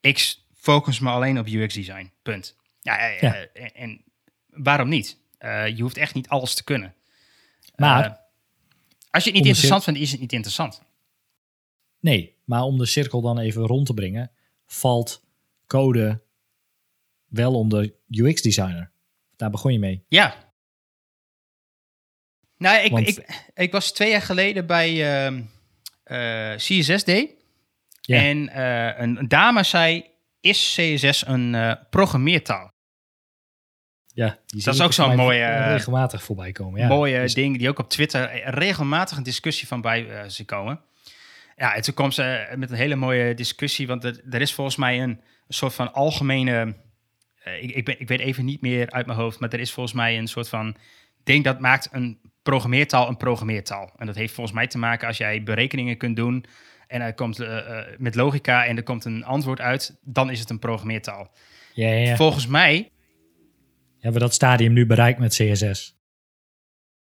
[0.00, 2.12] Ik focus me alleen op UX-design.
[2.22, 2.56] Punt.
[2.82, 4.04] Ja, en, en,
[4.46, 5.18] waarom niet?
[5.74, 6.94] je hoeft echt niet alles te kunnen.
[7.76, 8.20] Maar
[9.10, 10.82] als je het niet interessant vindt, is het niet interessant.
[12.00, 14.30] Nee, maar om de cirkel dan even rond te brengen,
[14.66, 15.24] valt
[15.66, 16.22] code
[17.26, 18.90] wel onder UX designer.
[19.36, 20.04] Daar begon je mee.
[20.08, 20.52] Ja.
[22.56, 24.90] Nou, ik, ik, ik was twee jaar geleden bij
[25.30, 25.40] uh,
[26.04, 27.34] uh, CSS Day.
[28.00, 28.16] Ja.
[28.22, 30.04] En uh, een, dame zei,
[30.40, 32.72] is CSS een uh, programmeertaal?
[34.14, 35.46] Ja, dat is ook zo'n mooie...
[35.46, 36.80] regelmatig voorbij komen.
[36.80, 36.86] Ja.
[36.86, 37.34] Mooie dus...
[37.34, 40.80] ding die ook op Twitter regelmatig een discussie van bij uh, zien komen.
[41.56, 44.76] Ja, en toen kwam ze met een hele mooie discussie, want er, er is volgens
[44.76, 46.76] mij een, soort van algemene...
[47.44, 49.72] Uh, ik, ik, ben, ik weet even niet meer uit mijn hoofd, maar er is
[49.72, 50.76] volgens mij een soort van
[51.24, 53.92] ding dat maakt een programmeertaal een programmeertaal.
[53.96, 56.44] En dat heeft volgens mij te maken als jij berekeningen kunt doen
[56.90, 60.40] en er komt uh, uh, met logica en er komt een antwoord uit, dan is
[60.40, 61.30] het een programmeertaal.
[61.74, 62.16] Ja, ja, ja.
[62.16, 62.90] Volgens mij...
[63.92, 65.96] Hebben we dat stadium nu bereikt met CSS?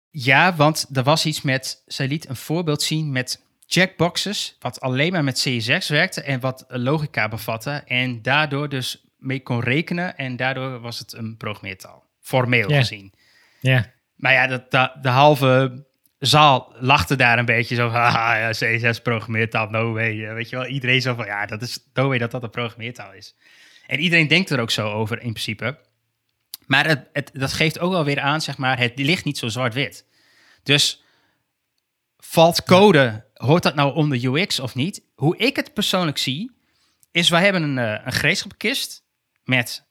[0.10, 1.84] Ja, want er was iets met...
[1.86, 6.66] Zij liet een voorbeeld zien met checkboxes, wat alleen maar met CSS werkte en wat
[6.68, 7.72] logica bevatte.
[7.86, 12.04] En daardoor dus mee kon rekenen en daardoor was het een programmeertaal.
[12.22, 13.14] Formeel gezien.
[13.60, 13.92] Ja.
[14.16, 15.86] Maar ja, dat, de halve
[16.20, 20.34] zaal lachte daar een beetje zo van, haha, ja, CSS programmeertaal, no way.
[20.34, 23.14] Weet je wel, iedereen zo van, ja, dat is no way dat dat een programmeertaal
[23.14, 23.36] is.
[23.88, 25.80] En iedereen denkt er ook zo over in principe.
[26.66, 29.48] Maar het, het, dat geeft ook wel weer aan, zeg maar, het ligt niet zo
[29.48, 30.06] zwart-wit.
[30.64, 31.04] Dus
[32.18, 35.02] valt code, hoort dat nou onder UX of niet?
[35.16, 36.52] Hoe ik het persoonlijk zie,
[37.12, 39.04] is wij hebben een, uh, een gereedschapkist
[39.44, 39.86] met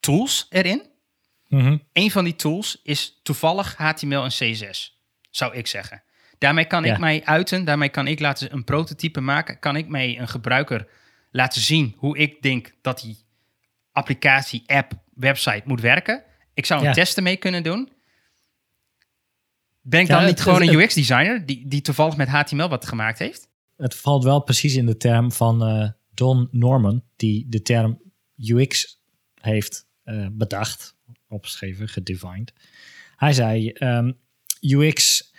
[0.00, 0.86] tools erin.
[1.46, 4.97] Mm Een van die tools is toevallig HTML en CSS,
[5.30, 6.02] zou ik zeggen.
[6.38, 10.18] Daarmee kan ik mij uiten, daarmee kan ik laten een prototype maken, kan ik mij
[10.18, 10.88] een gebruiker
[11.30, 13.16] laten zien hoe ik denk dat die
[13.92, 16.22] applicatie, app, website moet werken.
[16.54, 16.92] Ik zou een ja.
[16.92, 17.92] testen mee kunnen doen.
[19.80, 23.48] Ben ik dan niet gewoon een UX-designer die, die toevallig met HTML wat gemaakt heeft?
[23.76, 28.00] Het valt wel precies in de term van uh, Don Norman, die de term
[28.36, 29.00] UX
[29.40, 30.96] heeft uh, bedacht,
[31.28, 32.52] opgeschreven, gedefined.
[33.16, 34.18] Hij zei: um,
[34.60, 35.32] UX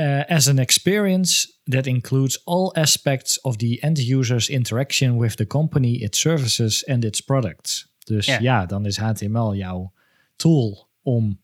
[0.00, 5.46] uh, as an experience that includes all aspects of the end user's interaction with the
[5.46, 7.88] company, its services and its products.
[8.04, 8.40] Dus yeah.
[8.40, 9.92] ja, dan is HTML jouw
[10.36, 11.40] tool om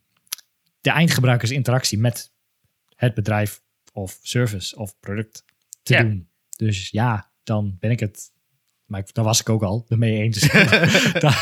[0.81, 2.33] de eindgebruikersinteractie met
[2.95, 5.45] het bedrijf of service of product
[5.83, 6.29] te doen.
[6.57, 8.33] Dus ja, dan ben ik het,
[8.85, 10.41] maar daar was ik ook al ermee eens,
[11.25, 11.35] dat,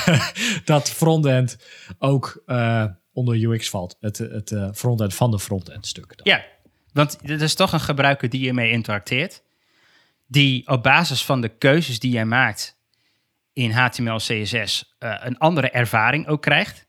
[0.64, 1.56] dat frontend
[1.98, 3.96] ook uh, onder UX valt.
[4.00, 6.16] Het, het uh, frontend van de frontend stuk.
[6.16, 6.26] Dan.
[6.34, 6.44] Ja,
[6.92, 9.42] want het is toch een gebruiker die je mee interacteert,
[10.26, 12.78] die op basis van de keuzes die jij maakt
[13.52, 16.86] in HTML, CSS uh, een andere ervaring ook krijgt.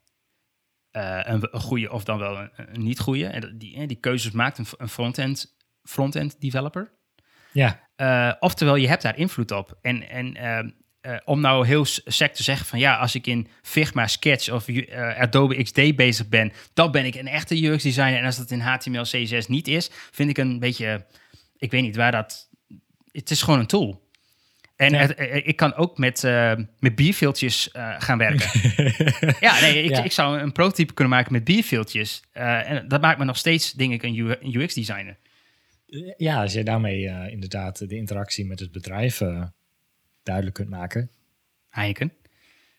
[0.92, 3.26] Uh, een, een goede of dan wel een, een niet goede.
[3.26, 6.92] En die, die keuzes maakt een, een front-end front developer.
[7.52, 7.90] Ja.
[7.98, 9.78] Uh, oftewel, je hebt daar invloed op.
[9.82, 14.08] En, en uh, om nou heel sec te zeggen van ja, als ik in Figma,
[14.08, 14.66] Sketch of
[15.18, 18.18] Adobe XD bezig ben, dan ben ik een echte UX designer.
[18.18, 21.06] En als dat in HTML, CSS niet is, vind ik een beetje,
[21.58, 22.50] ik weet niet waar dat.
[23.12, 24.04] Het is gewoon een tool.
[24.76, 24.98] En ja.
[25.00, 25.16] het,
[25.48, 28.50] ik kan ook met, uh, met bierveeltjes uh, gaan werken.
[29.48, 30.04] ja, nee, ik, ja.
[30.04, 32.22] ik zou een prototype kunnen maken met bierveeltjes.
[32.34, 35.18] Uh, en dat maakt me nog steeds, denk ik, een UX-designer.
[36.18, 39.22] Ja, als je daarmee inderdaad de interactie met het bedrijf
[40.26, 41.12] duidelijk kunt maken.
[41.70, 42.14] Heineken.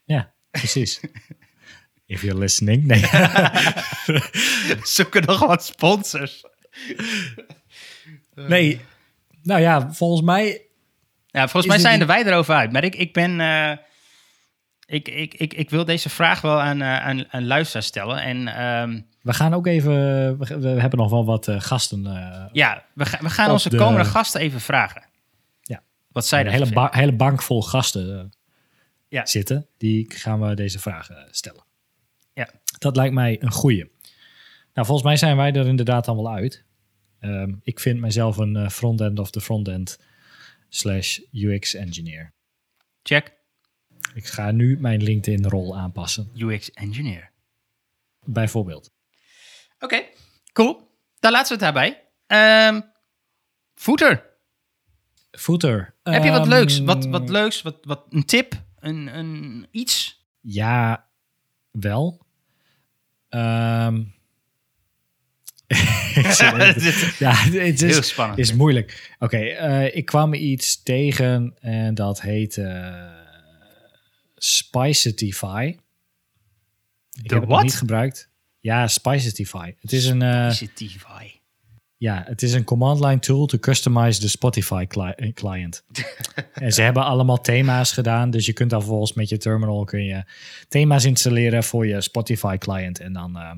[0.05, 1.01] Ja, precies.
[2.07, 2.85] If you're listening.
[2.85, 3.05] Nee.
[4.97, 6.45] Zoeken nog wat sponsors.
[8.35, 8.81] nee,
[9.43, 10.67] nou ja, volgens mij
[11.37, 12.73] ja, volgens mij zijn er wij erover uit.
[12.73, 13.41] Maar ik, ik ben.
[13.41, 13.73] Uh,
[14.89, 18.23] Ik, ik, ik, ik wil deze vraag wel aan, uh, aan, aan luisteraar stellen.
[18.23, 19.93] En, ehm, we gaan ook even,
[20.39, 22.03] we, we hebben nog wel wat uh, gasten.
[22.53, 25.03] Ja, we, ga, we gaan onze de, komende gasten even vragen.
[26.17, 28.33] Wat zij een hele, ba hele bank vol gasten
[29.09, 29.27] ja.
[29.27, 29.69] zitten.
[29.77, 31.65] Die gaan we deze vragen stellen.
[32.33, 32.51] Ja.
[32.79, 33.91] Dat lijkt mij een goeie.
[34.75, 36.65] Nou, volgens mij zijn wij er inderdaad al wel uit.
[37.21, 39.99] Um, ik vind mezelf een front-end of de front-end
[40.69, 42.33] slash UX engineer.
[43.03, 43.35] Check.
[44.15, 46.31] Ik ga nu mijn LinkedIn-rol aanpassen.
[46.37, 47.31] UX engineer.
[48.25, 48.91] Bijvoorbeeld.
[49.79, 50.05] Oké,
[50.53, 50.99] cool.
[51.19, 52.09] Dan laten we het daarbij.
[52.69, 52.93] Um,
[53.75, 54.36] footer.
[55.37, 55.95] Footer.
[56.03, 56.79] Heb je wat Um, leuks?
[56.79, 57.63] Wat, wat leuks?
[57.63, 58.63] Wat, wat, een tip?
[58.81, 60.25] Een, een iets?
[60.41, 61.07] Ja,
[61.71, 62.27] wel.
[63.29, 64.03] Ehm,
[66.17, 68.39] even- ja, het is, Heel spannend.
[68.39, 69.15] is moeilijk.
[69.19, 73.15] Oké, eh, ik kwam iets tegen en dat heet eh
[74.35, 75.77] Spicetify.
[77.23, 77.63] Ik heb het nog wat?
[77.63, 78.31] niet gebruikt.
[78.61, 79.75] Ja, Spicetify.
[79.81, 81.36] Het is een, eh, Positivai.
[81.97, 85.85] Ja, het is een command line tool to customize de Spotify cli- eh, client.
[86.53, 90.05] en ze hebben allemaal thema's gedaan, dus je kunt dan vervolgens met je terminal kun
[90.05, 90.25] je
[90.69, 93.37] thema's installeren voor je Spotify client en dan.
[93.39, 93.51] eh,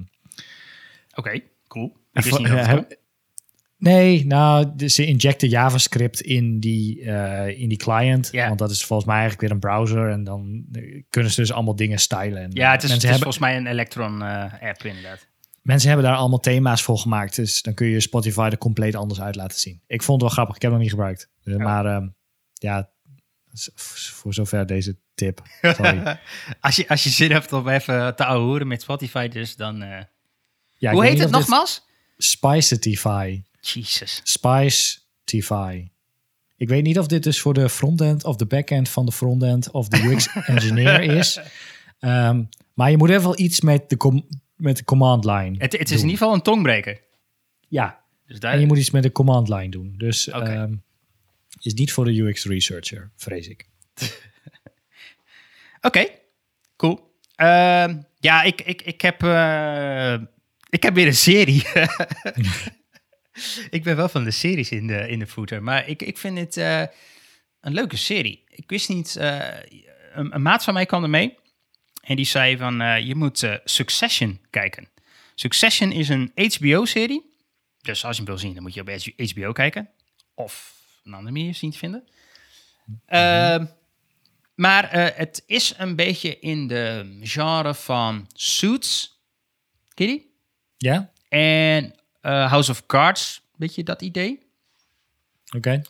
[1.14, 1.86] Oké, cool.
[2.12, 2.96] Ik wist Voor- niet dat het kon.
[3.78, 8.30] Nee, nou, ze injecten JavaScript in die, eh, in die client.
[8.46, 10.10] Want dat is volgens mij eigenlijk weer een browser.
[10.10, 12.42] En dan eh, kunnen ze dus allemaal dingen stylen.
[12.42, 15.26] En, Ja, het is, mensen, het is hebben, volgens mij een Electron-app inderdaad.
[15.68, 17.36] Mensen hebben daar allemaal thema's voor gemaakt.
[17.36, 19.80] Dus dan kun je Spotify er compleet anders uit laten zien.
[19.86, 20.56] Ik vond het wel grappig.
[20.56, 21.28] Ik heb het nog niet gebruikt.
[21.44, 22.08] Eh, Maar ehm,
[22.54, 22.90] ja,
[23.74, 25.42] voor zover deze tip.
[25.62, 26.18] Sorry.
[26.60, 29.82] als, je, als je zin hebt om even te ouwehoeren met Spotify, dus dan...
[29.82, 30.02] eh,
[30.78, 31.82] Ja, Hoe heet het nogmaals?
[32.18, 33.42] Spicetify.
[33.60, 34.20] Jesus.
[34.24, 35.88] Spicetify.
[36.56, 39.70] Ik weet niet of dit dus voor de frontend of de backend van de frontend
[39.70, 41.40] of de UX engineer is.
[41.98, 42.44] Ehm,
[42.74, 44.26] maar je moet even wel iets met de, com-
[44.58, 45.54] met de command line.
[45.58, 47.00] Het, het is in ieder geval een tongbreker.
[47.68, 49.94] Ja, Dus daar, en je moet iets met de command line doen.
[49.96, 50.74] Dus ehm,
[51.60, 53.68] is niet voor de UX researcher, vrees ik.
[55.80, 56.06] Oké,
[56.76, 57.16] cool.
[57.34, 60.14] Ehm, ja, ik, ik, ik, heb, eh,
[60.70, 61.64] ik heb weer een serie.
[63.70, 66.38] ik ben wel van de series in de, in de footer, maar ik, ik vind
[66.38, 66.82] het eh,
[67.60, 68.44] een leuke serie.
[68.48, 69.48] Ik wist niet, eh,
[70.12, 71.36] een, een maat van mij kwam er mee
[72.08, 74.88] en die zei van, eh, je moet eh, Succession kijken.
[75.34, 77.34] Succession is een HBO-serie,
[77.80, 78.88] dus als je hem wil zien, dan moet je op
[79.30, 79.88] HBO kijken.
[80.34, 82.08] Of een andere manier zien te vinden.
[83.06, 83.66] Ehm,
[84.54, 89.20] maar eh, het is een beetje in de genre van Suits.
[89.94, 90.34] Die?
[90.76, 91.12] Ja?
[91.28, 93.42] En House of Cards.
[93.56, 94.46] Weet je dat idee?
[95.56, 95.82] Oké.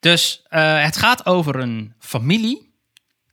[0.00, 2.67] Dus het gaat over een familie.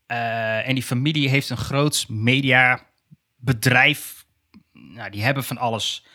[0.07, 4.25] Eh, en die familie heeft een groot mediabedrijf.
[4.73, 6.05] Nou, die hebben van alles.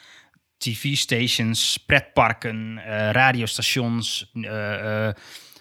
[0.60, 5.10] TV-stations, pretparken, eh, radiostations, eh,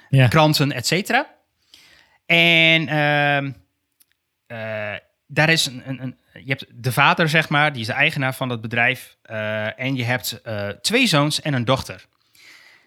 [0.10, 0.28] Ja.
[0.28, 1.28] kranten, et cetera.
[2.26, 3.52] En ehm,
[4.48, 4.96] eh,
[5.28, 8.36] daar is een, een, een, je hebt de vader, zeg maar, die is de eigenaar
[8.36, 9.18] van dat bedrijf.
[9.76, 10.42] en je hebt
[10.82, 12.06] twee zoons en een dochter.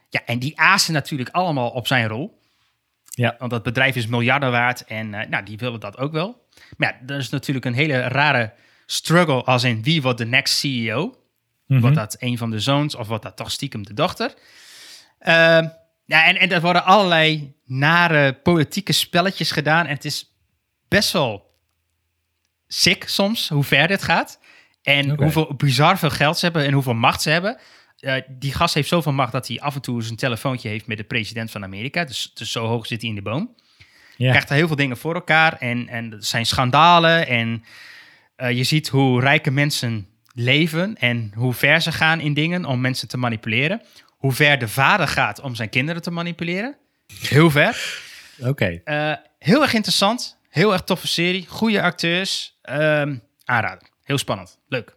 [0.09, 2.42] Ja, en die azen natuurlijk allemaal op zijn rol.
[3.15, 3.35] Ja.
[3.39, 6.47] Want dat bedrijf is miljarden waard en eh, nou, die willen dat ook wel.
[6.77, 8.53] Maar ja, dat is natuurlijk een hele rare
[8.87, 11.17] struggle als in wie wordt de next CEO.
[11.67, 11.81] Mhm.
[11.81, 14.35] Wordt dat een van de zoons of wordt dat toch stiekem de dochter?
[15.19, 15.69] Ehm,
[16.05, 19.87] ja, en, en er worden allerlei nare politieke spelletjes gedaan.
[19.87, 20.37] En het is
[20.89, 21.51] best wel
[22.67, 24.41] sick soms hoe ver dit gaat.
[24.83, 27.59] En hoeveel bizar veel geld ze hebben en hoeveel macht ze hebben.
[28.03, 30.97] Eh, die gast heeft zoveel macht dat hij af en toe zijn telefoontje heeft met
[30.97, 32.05] de president van Amerika.
[32.05, 33.55] Dus, dus zo hoog zit hij in de boom
[34.17, 34.29] Ja.
[34.31, 35.57] krijgt er heel veel dingen voor elkaar.
[35.59, 37.27] En, en er zijn schandalen.
[37.27, 37.65] En
[38.37, 40.97] eh, je ziet hoe rijke mensen leven.
[40.97, 43.83] En hoe ver ze gaan in dingen om mensen te manipuleren.
[44.09, 46.77] Hoe ver de vader gaat om zijn kinderen te manipuleren.
[47.21, 48.01] Heel ver.
[48.41, 48.81] Oké.
[48.85, 50.39] Eh, heel erg interessant.
[50.49, 51.47] Heel erg toffe serie.
[51.49, 52.59] Goede acteurs.
[52.63, 53.89] Ehm aanrader.
[54.03, 54.59] Heel spannend.
[54.69, 54.97] Leuk.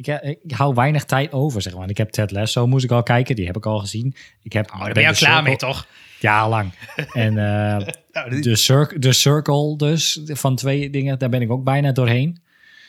[0.00, 1.88] Ik, ja, ik hou weinig tijd over, zeg maar.
[1.88, 3.36] Ik heb Ted Lasso, moest ik al kijken.
[3.36, 4.14] Die heb ik al gezien.
[4.42, 5.86] Ik heb, Oh, daar ben je al klaar Circle- mee, toch?
[6.20, 6.72] Ja, lang.
[7.12, 11.64] En eh, Nou, de, cir de Circle dus, van twee dingen, daar ben ik ook
[11.64, 12.42] bijna doorheen.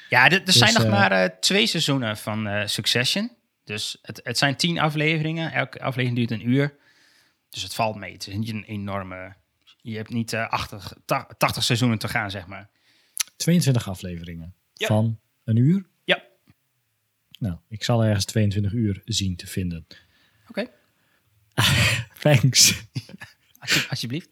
[0.10, 3.32] Ja, er, zijn nog eh, maar eh, twee seizoenen van eh, Succession.
[3.64, 5.52] Dus het, het zijn tien afleveringen.
[5.54, 6.76] Elke aflevering duurt een uur.
[7.50, 8.14] Dus het valt mee.
[8.14, 9.34] Het is niet een enorme...
[9.82, 12.70] Je hebt niet eh 80, ta- 80 seizoenen te gaan, zeg maar.
[13.36, 14.88] 22 afleveringen Ja.
[14.88, 15.90] van een uur.
[17.42, 19.88] Nou, ik zal ergens 22 uur zien te vinden.
[20.48, 20.68] Oké,
[22.20, 22.82] Thanks.
[23.60, 24.30] alsje- alsjeblieft.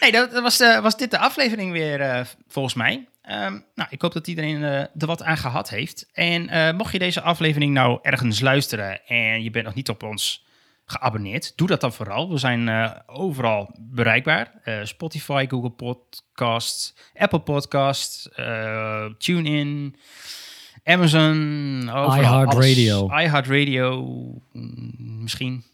[0.00, 3.08] Nee, dat, was, de, was dit de aflevering weer, eh, volgens mij.
[3.22, 6.06] Ehm, nou, ik hoop dat iedereen eh, er wat aan gehad heeft.
[6.12, 10.02] En eh, mocht je deze aflevering nou ergens luisteren en je bent nog niet op
[10.02, 10.44] ons
[10.86, 12.30] geabonneerd, doe dat dan vooral.
[12.30, 14.60] We zijn eh, overal bereikbaar.
[14.64, 19.96] Eh, Spotify, Google Podcasts, Apple Podcasts, eh, TuneIn,
[20.84, 23.08] Amazon, iHeartRadio.
[23.18, 24.02] IHeartRadio,
[24.52, 25.64] mm, misschien.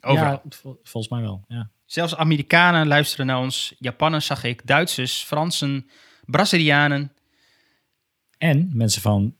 [0.00, 0.30] Overal.
[0.30, 1.44] Ja, vol- volgens mij wel.
[1.48, 1.70] Ja.
[1.86, 3.74] Zelfs Amerikanen luisteren naar ons.
[3.78, 5.90] Japanners zag ik, Duitsers, Fransen,
[6.24, 7.12] Brazilianen
[8.38, 9.34] En mensen van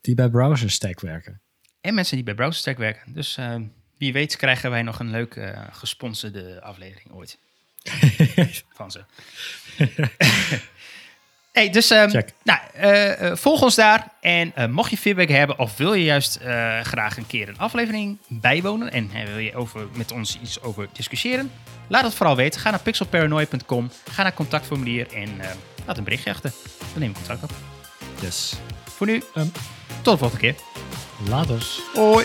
[0.00, 1.40] die bij Browser Stack werken.
[1.80, 3.12] en mensen die bij BrowserStack werken.
[3.12, 3.56] Dus eh,
[3.98, 7.38] wie weet krijgen wij nog een leuke eh, gesponsorde aflevering ooit.
[8.78, 9.04] van ze.
[11.58, 14.08] hey, dus ehm, nou, eh, eh, volg ons daar.
[14.20, 16.38] En eh, mocht je feedback hebben of wil je juist
[16.82, 21.50] graag een keer een aflevering bijwonen en wil je over, met ons iets over discussiëren,
[21.88, 22.60] laat het vooral weten.
[22.60, 25.28] Ga naar pixelparanoia.com, ga naar contactformulier en
[25.86, 26.52] laat een berichtje achter.
[26.92, 27.50] Dan neem ik contact op.
[28.20, 28.54] Yes.
[28.84, 29.46] Voor nu, Ehm.
[30.02, 30.54] tot de volgende keer.
[31.28, 31.80] Laters.
[31.94, 32.24] Hoi!